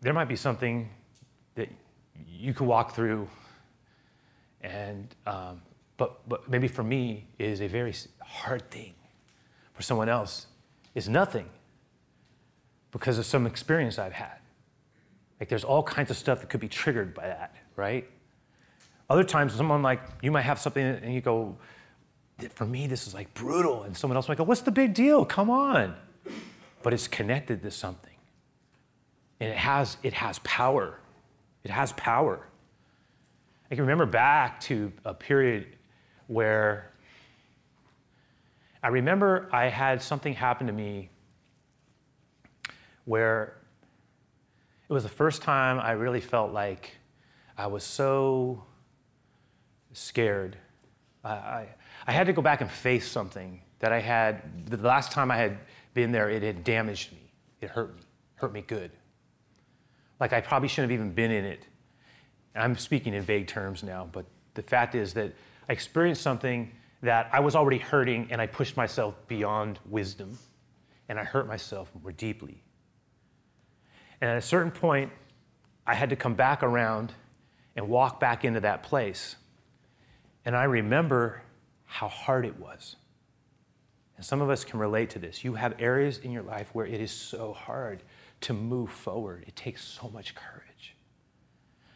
there 0.00 0.12
might 0.12 0.28
be 0.28 0.36
something 0.36 0.88
that 1.54 1.68
you 2.26 2.54
could 2.54 2.66
walk 2.66 2.94
through, 2.94 3.28
and 4.60 5.14
um, 5.26 5.60
but 5.96 6.28
but 6.28 6.48
maybe 6.48 6.68
for 6.68 6.82
me 6.82 7.26
is 7.38 7.60
a 7.60 7.66
very 7.66 7.94
hard 8.20 8.70
thing. 8.70 8.94
For 9.72 9.82
someone 9.82 10.08
else, 10.08 10.46
is 10.96 11.08
nothing 11.08 11.48
because 12.90 13.18
of 13.18 13.26
some 13.26 13.46
experience 13.46 13.96
I've 13.98 14.12
had. 14.12 14.38
Like 15.38 15.48
there's 15.48 15.62
all 15.62 15.84
kinds 15.84 16.10
of 16.10 16.16
stuff 16.16 16.40
that 16.40 16.50
could 16.50 16.60
be 16.60 16.68
triggered 16.68 17.14
by 17.14 17.28
that, 17.28 17.54
right? 17.76 18.08
Other 19.08 19.22
times, 19.22 19.54
someone 19.54 19.82
like 19.82 20.00
you 20.20 20.32
might 20.32 20.42
have 20.42 20.58
something 20.58 20.84
and 20.84 21.14
you 21.14 21.20
go, 21.20 21.56
for 22.54 22.66
me, 22.66 22.86
this 22.86 23.06
is 23.06 23.14
like 23.14 23.32
brutal, 23.34 23.82
and 23.82 23.96
someone 23.96 24.16
else 24.16 24.28
might 24.28 24.38
go, 24.38 24.44
what's 24.44 24.60
the 24.60 24.70
big 24.70 24.94
deal? 24.94 25.24
Come 25.24 25.50
on. 25.50 25.94
But 26.82 26.94
it's 26.94 27.08
connected 27.08 27.62
to 27.62 27.70
something. 27.70 28.14
And 29.40 29.50
it 29.50 29.56
has, 29.56 29.96
it 30.02 30.12
has 30.14 30.38
power. 30.40 30.98
It 31.64 31.70
has 31.70 31.92
power. 31.92 32.46
I 33.70 33.74
can 33.74 33.82
remember 33.82 34.06
back 34.06 34.60
to 34.62 34.92
a 35.04 35.12
period 35.12 35.66
where 36.28 36.92
I 38.82 38.88
remember 38.88 39.48
I 39.52 39.68
had 39.68 40.00
something 40.00 40.32
happen 40.32 40.66
to 40.68 40.72
me 40.72 41.10
where 43.04 43.56
it 44.88 44.92
was 44.92 45.02
the 45.02 45.08
first 45.08 45.42
time 45.42 45.78
I 45.80 45.92
really 45.92 46.20
felt 46.20 46.52
like 46.52 46.96
I 47.56 47.66
was 47.66 47.82
so 47.82 48.64
scared. 49.92 50.56
I, 51.24 51.66
I, 52.08 52.12
had 52.12 52.26
to 52.26 52.32
go 52.32 52.42
back 52.42 52.62
and 52.62 52.70
face 52.70 53.06
something 53.06 53.60
that 53.80 53.92
I 53.92 54.00
had, 54.00 54.66
the 54.66 54.78
last 54.78 55.12
time 55.12 55.30
I 55.30 55.36
had 55.36 55.58
been 55.94 56.10
there, 56.10 56.30
it 56.30 56.42
had 56.42 56.64
damaged 56.64 57.12
me. 57.12 57.30
It 57.60 57.70
hurt 57.70 57.94
me, 57.94 58.02
hurt 58.36 58.52
me 58.52 58.62
good. 58.62 58.90
Like 60.18 60.32
I 60.32 60.40
probably 60.40 60.68
shouldn't 60.68 60.90
have 60.90 60.98
even 60.98 61.12
been 61.12 61.30
in 61.30 61.44
it. 61.44 61.66
I'm 62.54 62.76
speaking 62.76 63.14
in 63.14 63.22
vague 63.22 63.46
terms 63.46 63.82
now, 63.82 64.08
but 64.10 64.24
the 64.54 64.62
fact 64.62 64.94
is 64.94 65.14
that 65.14 65.32
I 65.68 65.72
experienced 65.72 66.22
something 66.22 66.72
that 67.02 67.28
I 67.32 67.40
was 67.40 67.54
already 67.54 67.78
hurting 67.78 68.28
and 68.30 68.40
I 68.40 68.46
pushed 68.46 68.76
myself 68.76 69.14
beyond 69.28 69.78
wisdom 69.88 70.38
and 71.08 71.18
I 71.18 71.24
hurt 71.24 71.46
myself 71.46 71.92
more 72.02 72.12
deeply. 72.12 72.62
And 74.20 74.30
at 74.30 74.36
a 74.36 74.42
certain 74.42 74.72
point, 74.72 75.12
I 75.86 75.94
had 75.94 76.10
to 76.10 76.16
come 76.16 76.34
back 76.34 76.62
around 76.62 77.12
and 77.76 77.88
walk 77.88 78.18
back 78.18 78.44
into 78.44 78.60
that 78.60 78.82
place. 78.82 79.36
And 80.44 80.56
I 80.56 80.64
remember 80.64 81.42
how 81.88 82.06
hard 82.06 82.44
it 82.44 82.58
was. 82.60 82.96
And 84.16 84.24
some 84.24 84.40
of 84.40 84.50
us 84.50 84.64
can 84.64 84.78
relate 84.78 85.10
to 85.10 85.18
this. 85.18 85.42
You 85.42 85.54
have 85.54 85.74
areas 85.78 86.18
in 86.18 86.30
your 86.30 86.42
life 86.42 86.68
where 86.72 86.86
it 86.86 87.00
is 87.00 87.10
so 87.10 87.52
hard 87.52 88.02
to 88.42 88.52
move 88.52 88.90
forward. 88.90 89.44
It 89.46 89.56
takes 89.56 89.82
so 89.82 90.08
much 90.08 90.34
courage. 90.34 90.94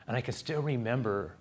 And 0.09 0.17
I 0.17 0.21
can 0.21 0.35
still 0.35 0.63
remember 0.63 1.37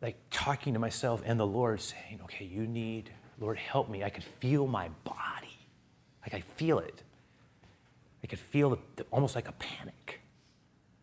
like 0.00 0.16
talking 0.30 0.72
to 0.74 0.78
myself 0.78 1.22
and 1.24 1.38
the 1.38 1.46
Lord 1.46 1.80
saying, 1.80 2.20
okay, 2.24 2.44
you 2.44 2.66
need, 2.66 3.10
Lord, 3.38 3.58
help 3.58 3.88
me. 3.88 4.02
I 4.02 4.10
could 4.10 4.24
feel 4.24 4.66
my 4.66 4.88
body. 5.04 5.58
Like 6.22 6.34
I 6.34 6.40
feel 6.40 6.78
it. 6.78 7.02
I 8.22 8.26
could 8.26 8.38
feel 8.38 8.70
the, 8.70 8.78
the, 8.96 9.06
almost 9.10 9.34
like 9.34 9.48
a 9.48 9.52
panic. 9.52 10.17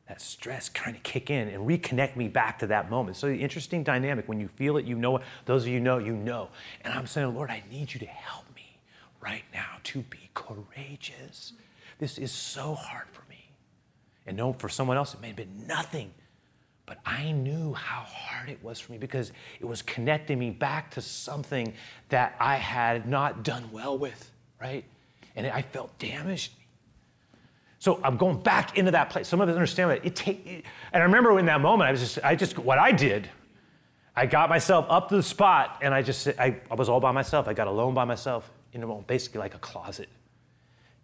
That 0.07 0.21
stress 0.21 0.69
kind 0.69 0.95
of 0.95 1.01
kick 1.03 1.29
in 1.31 1.47
and 1.47 1.67
reconnect 1.67 2.15
me 2.15 2.27
back 2.27 2.59
to 2.59 2.67
that 2.67 2.91
moment. 2.91 3.17
So 3.17 3.27
the 3.27 3.41
interesting 3.41 3.83
dynamic. 3.83 4.27
When 4.27 4.39
you 4.39 4.47
feel 4.49 4.77
it, 4.77 4.85
you 4.85 4.95
know 4.95 5.17
it. 5.17 5.23
Those 5.45 5.63
of 5.63 5.69
you 5.69 5.79
know, 5.79 5.97
you 5.97 6.13
know. 6.13 6.49
And 6.83 6.93
I'm 6.93 7.07
saying, 7.07 7.33
Lord, 7.33 7.49
I 7.49 7.63
need 7.71 7.93
you 7.93 7.99
to 8.01 8.05
help 8.05 8.45
me 8.55 8.77
right 9.19 9.43
now 9.53 9.77
to 9.85 10.01
be 10.01 10.29
courageous 10.35 11.53
this 11.99 12.17
is 12.17 12.31
so 12.31 12.75
hard 12.75 13.07
for 13.11 13.23
me. 13.29 13.49
And 14.25 14.37
no, 14.37 14.53
for 14.53 14.69
someone 14.69 14.97
else, 14.97 15.13
it 15.13 15.21
may 15.21 15.27
have 15.27 15.35
been 15.35 15.67
nothing. 15.67 16.11
But 16.85 16.99
I 17.05 17.31
knew 17.31 17.73
how 17.73 18.01
hard 18.01 18.49
it 18.49 18.63
was 18.63 18.79
for 18.79 18.91
me 18.91 18.97
because 18.97 19.31
it 19.59 19.65
was 19.65 19.81
connecting 19.81 20.37
me 20.37 20.51
back 20.51 20.91
to 20.91 21.01
something 21.01 21.73
that 22.09 22.35
I 22.39 22.57
had 22.57 23.07
not 23.07 23.43
done 23.43 23.71
well 23.71 23.97
with. 23.97 24.31
right? 24.61 24.83
And 25.35 25.47
I 25.47 25.61
felt 25.61 25.97
damaged. 25.99 26.51
So 27.85 27.99
I'm 28.03 28.17
going 28.17 28.39
back 28.39 28.79
into 28.79 28.89
that 28.89 29.11
place. 29.11 29.27
Some 29.27 29.41
of 29.41 29.47
us 29.47 29.53
understand 29.53 29.91
that 29.91 30.03
it 30.03 30.15
take, 30.15 30.65
and 30.91 31.03
I 31.03 31.05
remember 31.05 31.37
in 31.37 31.45
that 31.45 31.61
moment, 31.61 31.87
I 31.87 31.91
was 31.91 31.99
just, 31.99 32.17
I 32.23 32.35
just, 32.35 32.57
what 32.57 32.79
I 32.79 32.91
did, 32.91 33.29
I 34.15 34.25
got 34.25 34.49
myself 34.49 34.87
up 34.89 35.09
to 35.09 35.17
the 35.17 35.21
spot, 35.21 35.77
and 35.83 35.93
I 35.93 36.01
just, 36.01 36.27
I, 36.39 36.59
I 36.71 36.73
was 36.73 36.89
all 36.89 36.99
by 36.99 37.11
myself. 37.11 37.47
I 37.47 37.53
got 37.53 37.67
alone 37.67 37.93
by 37.93 38.03
myself 38.03 38.49
in 38.73 38.81
a 38.81 38.87
moment, 38.87 39.05
basically 39.05 39.37
like 39.37 39.53
a 39.53 39.59
closet, 39.59 40.09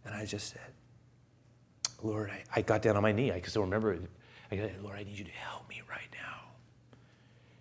and 0.05 0.15
I 0.15 0.25
just 0.25 0.49
said, 0.49 0.73
Lord, 2.01 2.31
I, 2.31 2.41
I 2.55 2.61
got 2.63 2.81
down 2.81 2.95
on 2.95 3.03
my 3.03 3.11
knee. 3.11 3.31
I 3.31 3.39
can 3.39 3.51
still 3.51 3.61
remember 3.61 3.93
it. 3.93 4.01
I 4.51 4.57
said, 4.57 4.73
Lord, 4.81 4.97
I 4.97 5.03
need 5.03 5.19
you 5.19 5.25
to 5.25 5.31
help 5.33 5.69
me 5.69 5.83
right 5.87 6.09
now 6.13 6.39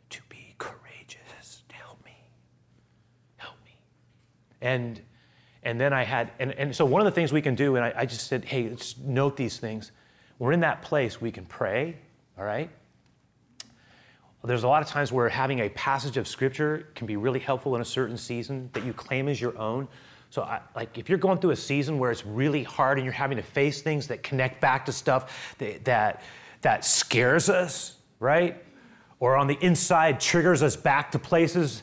to 0.08 0.22
be 0.30 0.54
courageous. 0.56 1.62
Help 1.70 2.02
me. 2.06 2.16
Help 3.36 3.56
me. 3.66 3.76
And 4.62 5.02
and 5.62 5.80
then 5.80 5.92
I 5.92 6.04
had, 6.04 6.32
and, 6.38 6.52
and 6.52 6.74
so 6.74 6.84
one 6.84 7.00
of 7.00 7.04
the 7.04 7.10
things 7.10 7.32
we 7.32 7.42
can 7.42 7.54
do, 7.54 7.76
and 7.76 7.84
I, 7.84 7.92
I 7.96 8.06
just 8.06 8.26
said, 8.28 8.44
hey, 8.44 8.68
let's 8.68 8.96
note 8.98 9.36
these 9.36 9.58
things. 9.58 9.92
We're 10.38 10.52
in 10.52 10.60
that 10.60 10.82
place, 10.82 11.20
we 11.20 11.30
can 11.30 11.44
pray, 11.44 11.96
all 12.38 12.44
right? 12.44 12.70
There's 14.42 14.62
a 14.62 14.68
lot 14.68 14.80
of 14.80 14.88
times 14.88 15.12
where 15.12 15.28
having 15.28 15.60
a 15.60 15.68
passage 15.70 16.16
of 16.16 16.26
scripture 16.26 16.88
can 16.94 17.06
be 17.06 17.16
really 17.16 17.40
helpful 17.40 17.74
in 17.76 17.82
a 17.82 17.84
certain 17.84 18.16
season 18.16 18.70
that 18.72 18.86
you 18.86 18.94
claim 18.94 19.28
as 19.28 19.38
your 19.38 19.56
own. 19.58 19.86
So, 20.30 20.42
I, 20.42 20.60
like, 20.74 20.96
if 20.96 21.10
you're 21.10 21.18
going 21.18 21.38
through 21.40 21.50
a 21.50 21.56
season 21.56 21.98
where 21.98 22.10
it's 22.10 22.24
really 22.24 22.62
hard 22.62 22.96
and 22.96 23.04
you're 23.04 23.12
having 23.12 23.36
to 23.36 23.42
face 23.42 23.82
things 23.82 24.06
that 24.06 24.22
connect 24.22 24.60
back 24.60 24.86
to 24.86 24.92
stuff 24.92 25.54
that, 25.58 25.84
that, 25.84 26.22
that 26.62 26.86
scares 26.86 27.50
us, 27.50 27.96
right? 28.18 28.62
Or 29.18 29.36
on 29.36 29.46
the 29.46 29.58
inside 29.60 30.20
triggers 30.20 30.62
us 30.62 30.74
back 30.74 31.10
to 31.12 31.18
places 31.18 31.82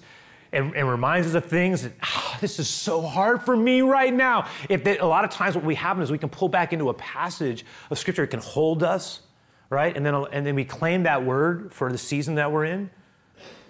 and, 0.58 0.76
and 0.76 0.90
reminds 0.90 1.28
us 1.28 1.36
of 1.36 1.46
things 1.46 1.84
that, 1.84 1.94
oh, 2.04 2.38
this 2.42 2.58
is 2.58 2.68
so 2.68 3.02
hard 3.02 3.44
for 3.44 3.56
me 3.56 3.82
right 3.82 4.14
now. 4.14 4.48
If 4.70 4.84
they, 4.84 4.98
a 4.98 5.06
lot 5.06 5.24
of 5.24 5.30
times 5.30 5.56
what 5.56 5.64
we 5.64 5.76
happen 5.76 6.02
is 6.02 6.12
we 6.12 6.18
can 6.18 6.30
pull 6.30 6.50
back 6.50 6.74
into 6.74 6.90
a 6.90 6.94
passage 6.96 7.64
of 7.92 8.00
scripture 8.00 8.24
that 8.24 8.32
can 8.32 8.40
hold 8.40 8.82
us, 8.82 9.22
right? 9.70 9.96
And 9.96 10.04
then, 10.04 10.16
and 10.16 10.46
then 10.46 10.56
we 10.56 10.66
claim 10.66 11.04
that 11.04 11.24
word 11.24 11.72
for 11.74 11.92
the 11.92 11.98
season 11.98 12.36
that 12.36 12.52
we're 12.52 12.66
in, 12.66 12.90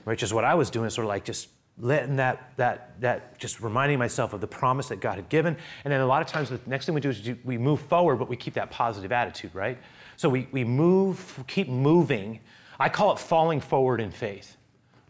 which 0.06 0.24
is 0.24 0.34
what 0.34 0.46
I 0.46 0.56
was 0.56 0.70
doing, 0.70 0.90
sort 0.90 1.04
of 1.04 1.10
like 1.10 1.26
just 1.26 1.50
letting 1.78 2.16
that, 2.16 2.54
that, 2.56 3.00
that, 3.02 3.38
just 3.38 3.60
reminding 3.60 4.00
myself 4.00 4.32
of 4.32 4.40
the 4.40 4.48
promise 4.48 4.88
that 4.88 5.02
God 5.02 5.16
had 5.16 5.28
given. 5.28 5.58
And 5.84 5.92
then 5.92 6.00
a 6.00 6.08
lot 6.08 6.22
of 6.22 6.28
times 6.28 6.50
the 6.50 6.60
next 6.66 6.86
thing 6.86 6.96
we 6.96 7.02
do 7.02 7.10
is 7.10 7.30
we 7.44 7.58
move 7.58 7.82
forward, 7.82 8.16
but 8.16 8.30
we 8.30 8.38
keep 8.38 8.54
that 8.54 8.72
positive 8.72 9.12
attitude, 9.12 9.54
right? 9.54 9.78
So 10.16 10.30
we, 10.30 10.48
we 10.54 10.64
move, 10.64 11.44
keep 11.48 11.68
moving. 11.68 12.40
I 12.80 12.88
call 12.88 13.12
it 13.12 13.20
falling 13.20 13.60
forward 13.60 14.00
in 14.00 14.10
faith 14.10 14.58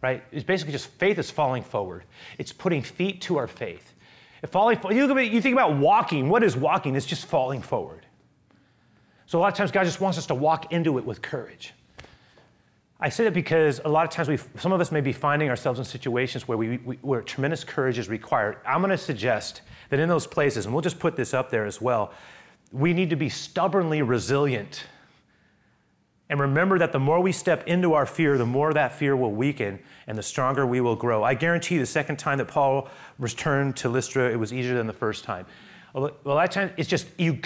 right? 0.02 0.22
It's 0.30 0.44
basically 0.44 0.72
just 0.72 0.88
faith 0.92 1.18
is 1.18 1.30
falling 1.30 1.62
forward. 1.62 2.04
It's 2.38 2.52
putting 2.52 2.82
feet 2.82 3.20
to 3.22 3.36
our 3.38 3.46
faith. 3.46 3.94
If 4.42 4.50
falling, 4.50 4.78
you 4.92 5.40
think 5.40 5.52
about 5.52 5.76
walking. 5.76 6.28
What 6.28 6.44
is 6.44 6.56
walking? 6.56 6.94
It's 6.94 7.06
just 7.06 7.26
falling 7.26 7.62
forward. 7.62 8.06
So 9.26 9.38
a 9.38 9.40
lot 9.40 9.52
of 9.52 9.54
times 9.54 9.72
God 9.72 9.84
just 9.84 10.00
wants 10.00 10.16
us 10.16 10.26
to 10.26 10.34
walk 10.34 10.72
into 10.72 10.96
it 10.98 11.04
with 11.04 11.20
courage. 11.20 11.74
I 13.00 13.10
say 13.10 13.24
that 13.24 13.34
because 13.34 13.80
a 13.84 13.88
lot 13.88 14.04
of 14.04 14.10
times 14.10 14.28
we, 14.28 14.38
some 14.58 14.72
of 14.72 14.80
us 14.80 14.90
may 14.90 15.00
be 15.00 15.12
finding 15.12 15.48
ourselves 15.48 15.78
in 15.78 15.84
situations 15.84 16.48
where, 16.48 16.58
we, 16.58 16.78
we, 16.78 16.96
where 16.96 17.22
tremendous 17.22 17.62
courage 17.62 17.98
is 17.98 18.08
required. 18.08 18.56
I'm 18.66 18.80
going 18.80 18.90
to 18.90 18.98
suggest 18.98 19.62
that 19.90 20.00
in 20.00 20.08
those 20.08 20.26
places, 20.26 20.66
and 20.66 20.74
we'll 20.74 20.82
just 20.82 20.98
put 20.98 21.14
this 21.14 21.32
up 21.32 21.50
there 21.50 21.64
as 21.64 21.80
well, 21.80 22.12
we 22.72 22.92
need 22.92 23.10
to 23.10 23.16
be 23.16 23.28
stubbornly 23.28 24.02
resilient 24.02 24.84
and 26.30 26.40
remember 26.40 26.78
that 26.78 26.92
the 26.92 26.98
more 26.98 27.20
we 27.20 27.32
step 27.32 27.66
into 27.66 27.94
our 27.94 28.04
fear, 28.04 28.36
the 28.36 28.46
more 28.46 28.72
that 28.74 28.92
fear 28.92 29.16
will 29.16 29.32
weaken 29.32 29.78
and 30.06 30.18
the 30.18 30.22
stronger 30.22 30.66
we 30.66 30.80
will 30.80 30.96
grow. 30.96 31.24
I 31.24 31.34
guarantee 31.34 31.76
you, 31.76 31.80
the 31.80 31.86
second 31.86 32.18
time 32.18 32.38
that 32.38 32.48
Paul 32.48 32.88
returned 33.18 33.76
to 33.78 33.88
Lystra, 33.88 34.30
it 34.30 34.36
was 34.36 34.52
easier 34.52 34.74
than 34.74 34.86
the 34.86 34.92
first 34.92 35.24
time. 35.24 35.46
Well, 35.94 36.12
that 36.24 36.52
time, 36.52 36.70
it's 36.76 36.88
just, 36.88 37.06
you, 37.18 37.38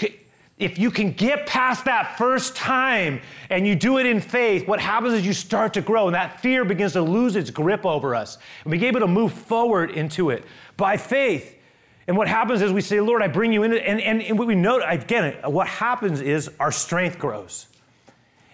if 0.57 0.77
you 0.77 0.91
can 0.91 1.13
get 1.13 1.47
past 1.47 1.85
that 1.85 2.17
first 2.17 2.57
time 2.57 3.21
and 3.49 3.65
you 3.65 3.73
do 3.73 3.99
it 3.99 4.05
in 4.05 4.19
faith, 4.19 4.67
what 4.67 4.81
happens 4.81 5.13
is 5.13 5.25
you 5.25 5.33
start 5.33 5.73
to 5.75 5.81
grow 5.81 6.07
and 6.07 6.15
that 6.15 6.41
fear 6.41 6.65
begins 6.65 6.93
to 6.93 7.01
lose 7.01 7.37
its 7.37 7.49
grip 7.49 7.85
over 7.85 8.13
us. 8.13 8.37
And 8.65 8.71
we 8.71 8.77
get 8.77 8.87
able 8.87 8.99
to 8.99 9.07
move 9.07 9.31
forward 9.31 9.91
into 9.91 10.29
it 10.29 10.43
by 10.75 10.97
faith. 10.97 11.57
And 12.05 12.17
what 12.17 12.27
happens 12.27 12.61
is 12.61 12.73
we 12.73 12.81
say, 12.81 12.99
Lord, 12.99 13.21
I 13.21 13.27
bring 13.29 13.53
you 13.53 13.63
in. 13.63 13.73
And, 13.73 14.01
and, 14.01 14.21
and 14.21 14.37
what 14.37 14.45
we 14.45 14.55
note, 14.55 14.83
again, 14.85 15.35
what 15.45 15.67
happens 15.67 16.19
is 16.19 16.51
our 16.59 16.71
strength 16.71 17.17
grows. 17.17 17.67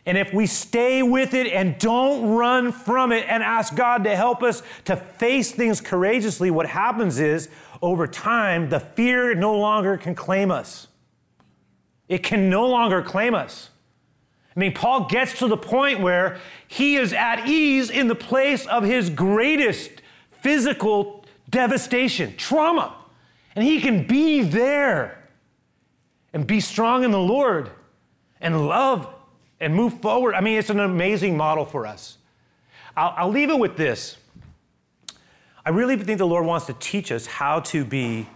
And 0.05 0.17
if 0.17 0.33
we 0.33 0.45
stay 0.45 1.03
with 1.03 1.33
it 1.33 1.47
and 1.47 1.77
don't 1.77 2.29
run 2.29 2.71
from 2.71 3.11
it 3.11 3.25
and 3.27 3.43
ask 3.43 3.75
God 3.75 4.03
to 4.05 4.15
help 4.15 4.41
us 4.41 4.63
to 4.85 4.95
face 4.95 5.51
things 5.51 5.81
courageously, 5.81 6.51
what 6.51 6.65
happens 6.65 7.19
is 7.19 7.49
over 7.81 8.07
time, 8.07 8.69
the 8.69 8.79
fear 8.79 9.35
no 9.35 9.55
longer 9.57 9.97
can 9.97 10.15
claim 10.15 10.51
us. 10.51 10.87
It 12.07 12.23
can 12.23 12.49
no 12.49 12.67
longer 12.67 13.01
claim 13.01 13.35
us. 13.35 13.69
I 14.55 14.59
mean, 14.59 14.73
Paul 14.73 15.05
gets 15.07 15.39
to 15.39 15.47
the 15.47 15.57
point 15.57 15.99
where 15.99 16.39
he 16.67 16.95
is 16.95 17.13
at 17.13 17.47
ease 17.47 17.89
in 17.89 18.07
the 18.07 18.15
place 18.15 18.65
of 18.65 18.83
his 18.83 19.09
greatest 19.09 19.91
physical 20.31 21.23
devastation, 21.49 22.35
trauma. 22.35 22.95
And 23.55 23.63
he 23.63 23.79
can 23.79 24.07
be 24.07 24.41
there 24.41 25.29
and 26.33 26.45
be 26.45 26.59
strong 26.59 27.03
in 27.03 27.11
the 27.11 27.19
Lord 27.19 27.69
and 28.41 28.67
love 28.67 29.07
and 29.59 29.75
move 29.75 30.01
forward. 30.01 30.35
I 30.35 30.41
mean, 30.41 30.57
it's 30.57 30.69
an 30.69 30.79
amazing 30.79 31.35
model 31.35 31.65
for 31.65 31.85
us. 31.85 32.17
I'll, 32.95 33.13
I'll 33.17 33.29
leave 33.29 33.49
it 33.49 33.59
with 33.59 33.77
this. 33.77 34.17
I 35.65 35.69
really 35.69 35.97
think 35.97 36.17
the 36.17 36.27
Lord 36.27 36.45
wants 36.45 36.65
to 36.67 36.73
teach 36.73 37.11
us 37.11 37.25
how 37.25 37.59
to 37.61 37.83
be 37.83 38.27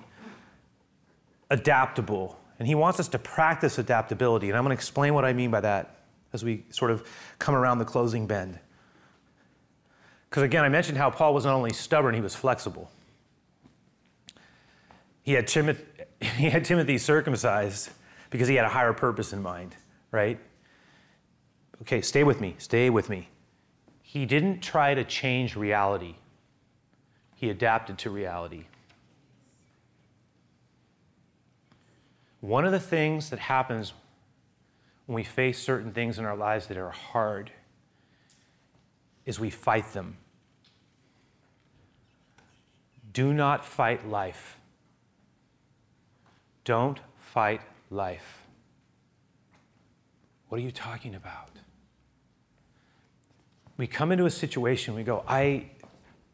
adaptable, 1.49 2.37
and 2.59 2.67
He 2.67 2.75
wants 2.75 2.99
us 2.99 3.07
to 3.09 3.19
practice 3.19 3.77
adaptability. 3.77 4.49
And 4.49 4.57
I'm 4.57 4.63
going 4.63 4.75
to 4.75 4.79
explain 4.79 5.13
what 5.13 5.25
I 5.25 5.33
mean 5.33 5.51
by 5.51 5.61
that 5.61 5.97
as 6.33 6.43
we 6.43 6.65
sort 6.69 6.91
of 6.91 7.07
come 7.39 7.55
around 7.55 7.79
the 7.79 7.85
closing 7.85 8.27
bend. 8.27 8.59
Because 10.29 10.43
again, 10.43 10.63
I 10.63 10.69
mentioned 10.69 10.97
how 10.97 11.11
Paul 11.11 11.33
was 11.33 11.45
not 11.45 11.53
only 11.53 11.73
stubborn, 11.73 12.15
he 12.15 12.21
was 12.21 12.35
flexible. 12.35 12.89
He 15.21 15.33
had, 15.33 15.47
Timoth- 15.47 15.85
he 16.21 16.49
had 16.49 16.65
Timothy 16.65 16.97
circumcised 16.97 17.89
because 18.29 18.47
he 18.47 18.55
had 18.55 18.65
a 18.65 18.69
higher 18.69 18.93
purpose 18.93 19.31
in 19.31 19.41
mind, 19.41 19.75
right? 20.11 20.39
Okay, 21.81 22.01
stay 22.01 22.23
with 22.23 22.39
me, 22.39 22.55
stay 22.57 22.89
with 22.89 23.09
me. 23.09 23.29
He 24.01 24.25
didn't 24.25 24.61
try 24.61 24.93
to 24.93 25.03
change 25.03 25.55
reality, 25.55 26.15
he 27.35 27.49
adapted 27.49 27.97
to 27.99 28.09
reality. 28.09 28.65
One 32.41 32.65
of 32.65 32.73
the 32.73 32.79
things 32.79 33.29
that 33.29 33.39
happens 33.39 33.93
when 35.05 35.15
we 35.15 35.23
face 35.23 35.59
certain 35.59 35.91
things 35.91 36.19
in 36.19 36.25
our 36.25 36.35
lives 36.35 36.67
that 36.67 36.77
are 36.77 36.89
hard 36.89 37.51
is 39.25 39.39
we 39.39 39.49
fight 39.49 39.93
them. 39.93 40.17
Do 43.13 43.33
not 43.33 43.63
fight 43.63 44.07
life. 44.07 44.59
Don't 46.65 46.99
fight 47.19 47.61
life. 47.89 48.43
What 50.49 50.59
are 50.59 50.63
you 50.63 50.71
talking 50.71 51.15
about? 51.15 51.52
We 53.77 53.87
come 53.87 54.11
into 54.11 54.25
a 54.25 54.31
situation, 54.31 54.93
we 54.93 55.03
go, 55.03 55.23
I, 55.27 55.65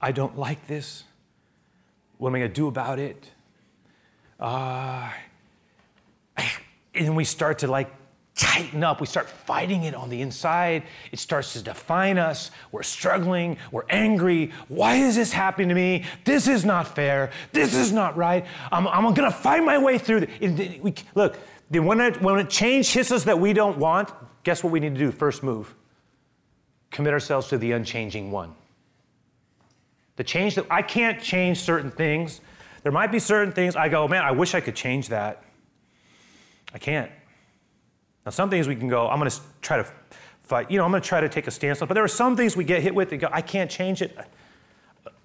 I 0.01 0.11
don't 0.11 0.37
like 0.37 0.67
this. 0.67 1.03
What 2.17 2.29
am 2.29 2.35
I 2.35 2.39
going 2.39 2.51
to 2.51 2.55
do 2.55 2.67
about 2.67 2.99
it? 2.99 3.31
Uh, 4.39 5.09
and 6.37 7.05
then 7.05 7.15
we 7.15 7.23
start 7.23 7.59
to 7.59 7.67
like 7.67 7.93
tighten 8.35 8.83
up. 8.83 8.99
We 9.01 9.07
start 9.07 9.29
fighting 9.29 9.83
it 9.83 9.95
on 9.95 10.09
the 10.09 10.21
inside. 10.21 10.83
It 11.11 11.19
starts 11.19 11.53
to 11.53 11.61
define 11.61 12.17
us. 12.17 12.51
We're 12.71 12.83
struggling. 12.83 13.57
We're 13.71 13.85
angry. 13.89 14.51
Why 14.67 14.95
is 14.95 15.15
this 15.15 15.31
happening 15.31 15.69
to 15.69 15.75
me? 15.75 16.05
This 16.25 16.47
is 16.47 16.65
not 16.65 16.93
fair. 16.93 17.31
This 17.51 17.73
is 17.73 17.91
not 17.91 18.17
right. 18.17 18.45
I'm, 18.71 18.87
I'm 18.87 19.03
going 19.13 19.29
to 19.29 19.37
find 19.37 19.65
my 19.65 19.77
way 19.77 19.97
through. 19.97 20.27
It, 20.39 20.83
we, 20.83 20.93
look, 21.15 21.37
when, 21.69 22.01
it, 22.01 22.21
when 22.21 22.37
a 22.39 22.45
change 22.45 22.91
hits 22.91 23.11
us 23.11 23.25
that 23.25 23.39
we 23.39 23.53
don't 23.53 23.77
want, 23.77 24.09
guess 24.43 24.63
what 24.63 24.71
we 24.71 24.79
need 24.79 24.93
to 24.93 24.99
do? 24.99 25.11
First 25.11 25.43
move 25.43 25.73
commit 26.91 27.13
ourselves 27.13 27.47
to 27.47 27.57
the 27.57 27.71
unchanging 27.71 28.31
one. 28.31 28.53
The 30.15 30.23
change 30.23 30.55
that 30.55 30.65
I 30.69 30.81
can't 30.81 31.21
change 31.21 31.59
certain 31.59 31.91
things. 31.91 32.41
There 32.83 32.91
might 32.91 33.11
be 33.11 33.19
certain 33.19 33.53
things 33.53 33.75
I 33.75 33.89
go, 33.89 34.07
man, 34.07 34.23
I 34.23 34.31
wish 34.31 34.53
I 34.53 34.59
could 34.59 34.75
change 34.75 35.09
that. 35.09 35.43
I 36.73 36.77
can't. 36.77 37.11
Now, 38.25 38.31
some 38.31 38.49
things 38.49 38.67
we 38.67 38.75
can 38.75 38.89
go, 38.89 39.07
I'm 39.07 39.19
going 39.19 39.31
to 39.31 39.39
try 39.61 39.77
to 39.77 39.87
fight, 40.43 40.69
you 40.69 40.77
know, 40.77 40.85
I'm 40.85 40.91
going 40.91 41.01
to 41.01 41.07
try 41.07 41.21
to 41.21 41.29
take 41.29 41.47
a 41.47 41.51
stance 41.51 41.81
on, 41.81 41.87
but 41.87 41.93
there 41.93 42.03
are 42.03 42.07
some 42.07 42.35
things 42.35 42.57
we 42.57 42.63
get 42.63 42.81
hit 42.81 42.93
with 42.93 43.09
that 43.11 43.17
go, 43.17 43.29
I 43.31 43.41
can't 43.41 43.69
change 43.69 44.01
it. 44.01 44.17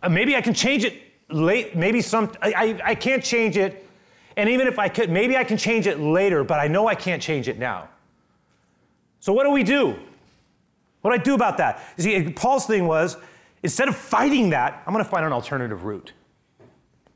Uh, 0.02 0.08
maybe 0.08 0.36
I 0.36 0.40
can 0.40 0.54
change 0.54 0.84
it 0.84 1.02
late, 1.30 1.74
maybe 1.74 2.00
some, 2.00 2.32
I, 2.40 2.52
I, 2.52 2.80
I 2.90 2.94
can't 2.94 3.22
change 3.22 3.56
it. 3.56 3.88
And 4.36 4.48
even 4.48 4.66
if 4.66 4.78
I 4.78 4.88
could, 4.88 5.10
maybe 5.10 5.36
I 5.36 5.44
can 5.44 5.56
change 5.56 5.86
it 5.86 6.00
later, 6.00 6.44
but 6.44 6.60
I 6.60 6.68
know 6.68 6.86
I 6.86 6.94
can't 6.94 7.22
change 7.22 7.48
it 7.48 7.58
now. 7.58 7.88
So 9.20 9.32
what 9.32 9.44
do 9.44 9.50
we 9.50 9.62
do? 9.62 9.96
What 11.04 11.10
do 11.10 11.20
I 11.20 11.22
do 11.22 11.34
about 11.34 11.58
that? 11.58 11.82
You 11.98 12.02
see, 12.02 12.32
Paul's 12.32 12.64
thing 12.64 12.86
was 12.86 13.18
instead 13.62 13.88
of 13.88 13.94
fighting 13.94 14.48
that, 14.50 14.82
I'm 14.86 14.94
going 14.94 15.04
to 15.04 15.10
find 15.10 15.26
an 15.26 15.34
alternative 15.34 15.84
route. 15.84 16.14
I'm 16.58 16.66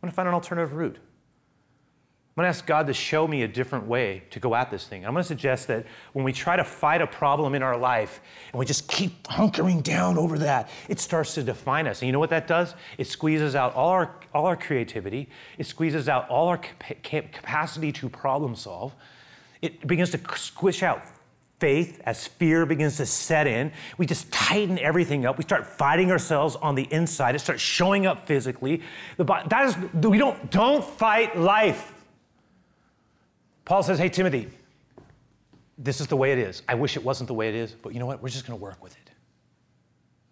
going 0.03 0.11
to 0.11 0.14
find 0.14 0.29
an 0.29 0.35
alternative 0.35 0.74
route. 0.74 0.96
I'm 0.96 2.42
going 2.42 2.44
to 2.44 2.48
ask 2.51 2.66
God 2.66 2.87
to 2.88 2.92
show 2.92 3.27
me 3.27 3.44
a 3.44 3.48
different 3.48 3.87
way 3.87 4.24
to 4.29 4.38
go 4.40 4.55
at 4.55 4.70
this 4.70 4.87
thing. 4.87 5.07
I'm 5.07 5.14
going 5.14 5.22
to 5.22 5.27
suggest 5.27 5.68
that 5.68 5.87
when 6.12 6.22
we 6.22 6.35
try 6.35 6.55
to 6.55 6.64
fight 6.64 7.01
a 7.01 7.07
problem 7.07 7.55
in 7.55 7.62
our 7.62 7.79
life 7.79 8.20
and 8.53 8.59
we 8.59 8.66
just 8.66 8.88
keep 8.88 9.22
hunkering 9.22 9.83
down 9.83 10.18
over 10.18 10.37
that, 10.40 10.68
it 10.90 11.01
starts 11.01 11.33
to 11.37 11.42
define 11.42 11.87
us. 11.87 12.03
And 12.03 12.09
you 12.09 12.12
know 12.12 12.18
what 12.18 12.29
that 12.29 12.46
does? 12.46 12.74
It 12.98 13.07
squeezes 13.07 13.55
out 13.55 13.74
all 13.74 13.88
our, 13.88 14.14
all 14.35 14.44
our 14.44 14.57
creativity, 14.57 15.31
it 15.57 15.64
squeezes 15.64 16.11
out 16.11 16.29
all 16.29 16.48
our 16.48 16.59
capacity 16.59 17.90
to 17.92 18.11
problem 18.11 18.55
solve. 18.55 18.94
It 19.62 19.87
begins 19.87 20.11
to 20.11 20.20
squish 20.37 20.83
out 20.83 21.03
faith 21.58 22.00
as 22.04 22.26
fear 22.26 22.66
begins 22.66 22.96
to 22.98 23.06
set 23.06 23.46
in. 23.46 23.72
We 23.96 24.06
just 24.06 24.30
tighten 24.30 24.78
everything 24.78 25.26
up. 25.26 25.38
We 25.38 25.44
start 25.44 25.66
fighting 25.66 26.10
ourselves 26.10 26.56
on 26.56 26.74
the 26.74 26.86
inside. 26.92 27.34
It 27.34 27.40
starts 27.40 27.62
showing 27.62 28.06
up 28.06 28.26
physically. 28.26 28.82
That 29.16 29.64
is, 29.64 29.76
we 30.04 30.18
don't, 30.18 30.50
don't 30.50 30.84
fight 30.84 31.36
life. 31.36 31.92
Paul 33.64 33.82
says, 33.82 33.98
Hey, 33.98 34.08
Timothy, 34.08 34.48
this 35.76 36.00
is 36.00 36.06
the 36.06 36.16
way 36.16 36.32
it 36.32 36.38
is. 36.38 36.62
I 36.68 36.74
wish 36.74 36.96
it 36.96 37.04
wasn't 37.04 37.28
the 37.28 37.34
way 37.34 37.48
it 37.48 37.54
is, 37.54 37.72
but 37.72 37.92
you 37.92 38.00
know 38.00 38.06
what? 38.06 38.22
We're 38.22 38.28
just 38.28 38.46
going 38.46 38.58
to 38.58 38.62
work 38.62 38.82
with 38.82 38.92
it. 38.92 39.10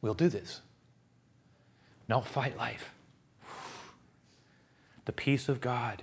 We'll 0.01 0.15
do 0.15 0.29
this. 0.29 0.61
Now 2.09 2.21
fight 2.21 2.57
life. 2.57 2.93
The 5.05 5.13
peace 5.13 5.49
of 5.49 5.61
God. 5.61 6.03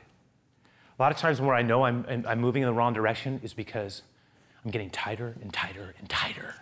A 0.97 1.01
lot 1.01 1.11
of 1.11 1.17
times 1.17 1.41
where 1.41 1.55
I 1.55 1.61
know 1.61 1.83
I'm, 1.83 2.23
I'm 2.27 2.39
moving 2.39 2.61
in 2.61 2.67
the 2.67 2.73
wrong 2.73 2.93
direction 2.93 3.39
is 3.43 3.53
because 3.53 4.03
I'm 4.63 4.71
getting 4.71 4.89
tighter 4.89 5.35
and 5.41 5.51
tighter 5.51 5.93
and 5.99 6.09
tighter. 6.09 6.55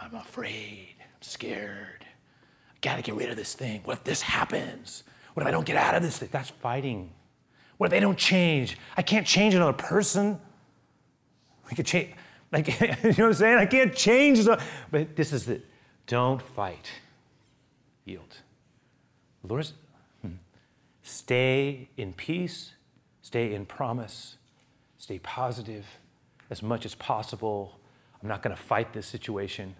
I'm 0.00 0.14
afraid. 0.14 0.94
I'm 1.00 1.22
scared. 1.22 2.04
I 2.04 2.78
got 2.82 2.96
to 2.96 3.02
get 3.02 3.14
rid 3.14 3.30
of 3.30 3.36
this 3.36 3.54
thing. 3.54 3.80
What 3.84 3.98
if 3.98 4.04
this 4.04 4.22
happens? 4.22 5.04
What 5.34 5.42
if 5.42 5.48
I 5.48 5.50
don't 5.50 5.64
get 5.64 5.76
out 5.76 5.94
of 5.94 6.02
this 6.02 6.18
thing? 6.18 6.28
That's 6.30 6.50
fighting 6.50 7.12
What 7.78 7.86
if 7.86 7.90
they 7.90 8.00
don't 8.00 8.18
change. 8.18 8.76
I 8.96 9.02
can't 9.02 9.26
change 9.26 9.54
another 9.54 9.72
person. 9.72 10.38
I 11.70 11.74
can 11.74 11.84
change, 11.84 12.14
like, 12.52 12.68
you 12.80 12.86
know 12.88 12.94
what 13.02 13.18
I'm 13.18 13.34
saying? 13.34 13.58
I 13.58 13.66
can't 13.66 13.94
change 13.94 14.44
the, 14.44 14.62
but 14.90 15.16
this 15.16 15.32
is 15.32 15.48
it. 15.48 15.64
Don't 16.06 16.40
fight. 16.40 16.90
Yield. 18.04 18.36
Lord, 19.42 19.68
hmm. 20.22 20.34
stay 21.02 21.88
in 21.96 22.12
peace, 22.12 22.72
stay 23.22 23.54
in 23.54 23.66
promise, 23.66 24.36
stay 24.98 25.18
positive 25.18 25.86
as 26.50 26.62
much 26.62 26.84
as 26.84 26.94
possible. 26.94 27.78
I'm 28.22 28.28
not 28.28 28.42
going 28.42 28.54
to 28.54 28.62
fight 28.62 28.92
this 28.92 29.06
situation. 29.06 29.74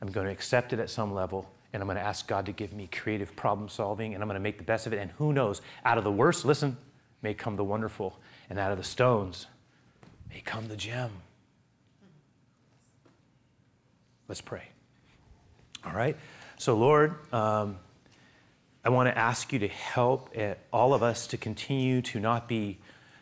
I'm 0.00 0.10
going 0.10 0.26
to 0.26 0.32
accept 0.32 0.72
it 0.72 0.80
at 0.80 0.90
some 0.90 1.14
level, 1.14 1.48
and 1.72 1.82
I'm 1.82 1.86
going 1.86 1.96
to 1.96 2.02
ask 2.02 2.26
God 2.26 2.46
to 2.46 2.52
give 2.52 2.72
me 2.72 2.88
creative 2.88 3.36
problem 3.36 3.68
solving, 3.68 4.14
and 4.14 4.22
I'm 4.22 4.28
going 4.28 4.40
to 4.40 4.42
make 4.42 4.58
the 4.58 4.64
best 4.64 4.86
of 4.86 4.92
it. 4.92 4.98
And 4.98 5.10
who 5.12 5.32
knows, 5.32 5.60
out 5.84 5.98
of 5.98 6.04
the 6.04 6.12
worst, 6.12 6.44
listen, 6.44 6.76
may 7.22 7.34
come 7.34 7.56
the 7.56 7.64
wonderful, 7.64 8.18
and 8.50 8.58
out 8.58 8.72
of 8.72 8.78
the 8.78 8.84
stones 8.84 9.46
may 10.28 10.40
come 10.40 10.68
the 10.68 10.76
gem. 10.76 11.10
Let's 14.28 14.40
pray. 14.40 14.64
All 15.84 15.92
right? 15.92 16.16
So, 16.58 16.76
Lord, 16.76 17.14
um, 17.32 17.78
I 18.84 18.88
want 18.88 19.08
to 19.08 19.16
ask 19.16 19.52
you 19.52 19.60
to 19.60 19.68
help 19.68 20.36
uh, 20.36 20.54
all 20.72 20.94
of 20.94 21.02
us 21.02 21.26
to 21.28 21.36
continue 21.36 22.02
to 22.02 22.18
not 22.18 22.48
be 22.48 22.78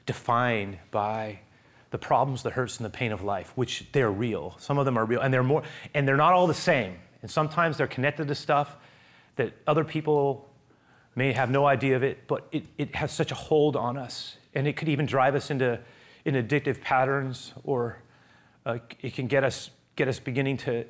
defined 0.07 0.79
by 0.91 1.41
the 1.91 1.99
problems, 1.99 2.43
the 2.43 2.51
hurts, 2.51 2.79
and 2.79 2.85
the 2.85 2.91
pain 2.91 3.13
of 3.13 3.23
life, 3.23 3.53
which 3.57 3.87
they're 3.93 4.11
real. 4.11 4.57
Some 4.59 4.79
of 4.79 4.85
them 4.85 4.97
are 4.97 5.05
real, 5.05 5.21
and 5.21 5.33
they're 5.35 5.43
more, 5.43 5.63
and 5.95 6.07
they're 6.07 6.17
not 6.17 6.33
all 6.33 6.47
the 6.47 6.55
same. 6.55 6.97
And 7.23 7.31
sometimes 7.31 7.77
they're 7.77 7.87
connected 7.87 8.29
to 8.29 8.35
stuff 8.35 8.77
that 9.37 9.53
other 9.67 9.85
people 9.85 10.49
may 11.15 11.33
have 11.33 11.51
no 11.51 11.67
idea 11.67 11.97
of 11.97 12.03
it, 12.03 12.27
but 12.27 12.47
it, 12.53 12.65
it 12.79 12.95
has 12.95 13.13
such 13.13 13.33
a 13.33 13.35
hold 13.35 13.77
on 13.77 13.97
us. 13.97 14.37
And 14.55 14.67
it 14.67 14.77
could 14.77 14.89
even 14.89 15.07
drive 15.07 15.35
us 15.35 15.51
into 15.51 15.81
in 16.25 16.35
addictive 16.35 16.81
patterns, 16.81 17.53
or 17.65 17.99
uh, 18.67 18.79
it 19.01 19.15
can 19.15 19.27
get 19.27 19.43
us, 19.43 19.71
get 19.97 20.07
us 20.07 20.19
beginning 20.19 20.57
to, 20.59 20.85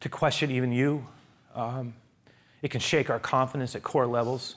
to 0.00 0.08
question 0.08 0.50
even 0.50 0.72
you. 0.72 1.06
Um, 1.54 1.94
it 2.62 2.70
can 2.70 2.80
shake 2.80 3.10
our 3.10 3.18
confidence 3.18 3.74
at 3.74 3.82
core 3.82 4.06
levels. 4.06 4.56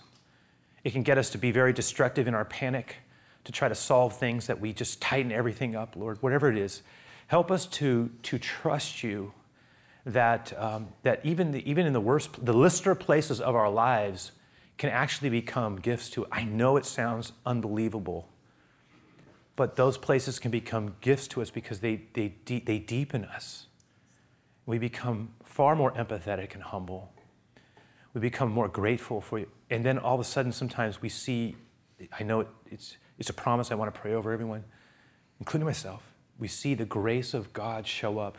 It 0.84 0.92
can 0.92 1.04
get 1.04 1.18
us 1.18 1.30
to 1.32 1.38
be 1.38 1.52
very 1.52 1.74
destructive 1.74 2.28
in 2.28 2.36
our 2.36 2.46
panic 2.46 2.98
to 3.48 3.54
try 3.54 3.70
to 3.70 3.76
solve 3.76 4.18
things 4.18 4.48
that 4.48 4.60
we 4.60 4.74
just 4.74 5.00
tighten 5.02 5.32
everything 5.32 5.74
up, 5.74 5.96
Lord, 5.96 6.22
whatever 6.22 6.52
it 6.52 6.58
is. 6.58 6.82
Help 7.28 7.50
us 7.50 7.66
to, 7.66 8.10
to 8.24 8.38
trust 8.38 9.04
you 9.04 9.32
that, 10.06 10.52
um, 10.58 10.90
that 11.04 11.22
even, 11.24 11.54
the, 11.54 11.70
even 11.70 11.86
in 11.86 11.94
the 11.94 12.02
worst, 12.02 12.44
the 12.46 12.52
lister 12.52 12.94
places 12.94 13.40
of 13.40 13.56
our 13.56 13.70
lives, 13.70 14.34
can 14.78 14.90
actually 14.90 15.30
become 15.30 15.78
gifts 15.78 16.10
to. 16.10 16.28
I 16.30 16.44
know 16.44 16.76
it 16.76 16.86
sounds 16.86 17.32
unbelievable, 17.46 18.28
but 19.56 19.78
those 19.78 19.98
places 19.98 20.40
can 20.40 20.52
become 20.52 20.98
gifts 21.00 21.30
to 21.30 21.42
us 21.42 21.50
because 21.50 21.80
they, 21.80 22.02
they, 22.12 22.34
de- 22.44 22.60
they 22.60 22.80
deepen 22.80 23.24
us. 23.24 23.68
We 24.66 24.78
become 24.78 25.30
far 25.46 25.74
more 25.74 25.94
empathetic 25.94 26.54
and 26.54 26.62
humble. 26.62 27.14
We 28.14 28.20
become 28.20 28.52
more 28.52 28.68
grateful 28.68 29.22
for 29.22 29.40
you. 29.40 29.48
And 29.70 29.86
then 29.86 30.00
all 30.00 30.16
of 30.16 30.20
a 30.20 30.26
sudden, 30.26 30.52
sometimes 30.52 31.02
we 31.02 31.08
see, 31.08 31.56
I 32.12 32.24
know 32.24 32.42
it, 32.42 32.48
it's, 32.70 32.98
it's 33.18 33.30
a 33.30 33.34
promise 33.34 33.72
I 33.72 33.76
want 33.76 33.94
to 33.94 34.00
pray 34.00 34.14
over 34.14 34.32
everyone, 34.32 34.64
including 35.40 35.66
myself. 35.66 36.04
We 36.38 36.48
see 36.48 36.74
the 36.74 36.86
grace 36.86 37.34
of 37.34 37.54
God 37.54 37.88
show 37.88 38.20
up, 38.20 38.38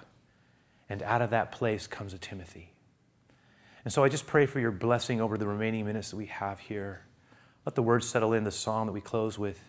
and 0.89 1.03
out 1.03 1.23
of 1.23 1.31
that 1.31 1.53
place 1.53 1.87
comes 1.87 2.15
a 2.15 2.19
Timothy 2.19 2.73
and 3.89 3.93
so 3.93 4.05
I 4.05 4.11
just 4.11 4.27
pray 4.27 4.45
for 4.47 4.61
your 4.61 4.71
blessing 4.71 5.21
over 5.21 5.39
the 5.39 5.47
remaining 5.47 5.87
minutes 5.87 6.11
that 6.11 6.17
we 6.17 6.27
have 6.27 6.59
here. 6.59 7.07
Let 7.65 7.75
the 7.75 7.83
words 7.83 8.07
settle 8.07 8.35
in 8.35 8.45
the 8.45 8.51
song 8.51 8.85
that 8.85 8.93
we 8.93 9.01
close 9.01 9.39
with, 9.39 9.63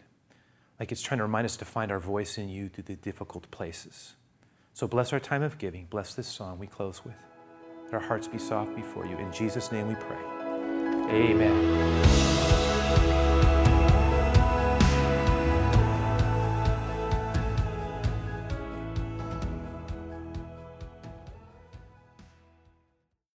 like 0.78 0.92
it's 0.92 1.02
trying 1.02 1.20
to 1.20 1.24
remind 1.24 1.46
us 1.46 1.56
to 1.56 1.64
find 1.66 1.90
our 1.90 2.00
voice 2.00 2.38
in 2.38 2.50
you 2.50 2.68
through 2.68 2.84
the 2.84 2.96
difficult 2.96 3.50
places. 3.52 4.16
So 4.74 4.88
bless 4.88 5.14
our 5.14 5.22
time 5.22 5.42
of 5.42 5.58
giving. 5.58 5.86
Bless 5.86 6.16
this 6.16 6.28
song 6.28 6.60
we 6.60 6.68
close 6.68 7.06
with. 7.06 7.16
Let 7.86 7.94
our 7.94 8.00
hearts 8.02 8.28
be 8.28 8.40
soft 8.40 8.76
before 8.76 9.06
you. 9.06 9.18
In 9.18 9.32
Jesus' 9.32 9.72
name 9.72 9.88
we 9.88 9.96
pray. 9.96 10.20
Amen. 11.10 11.80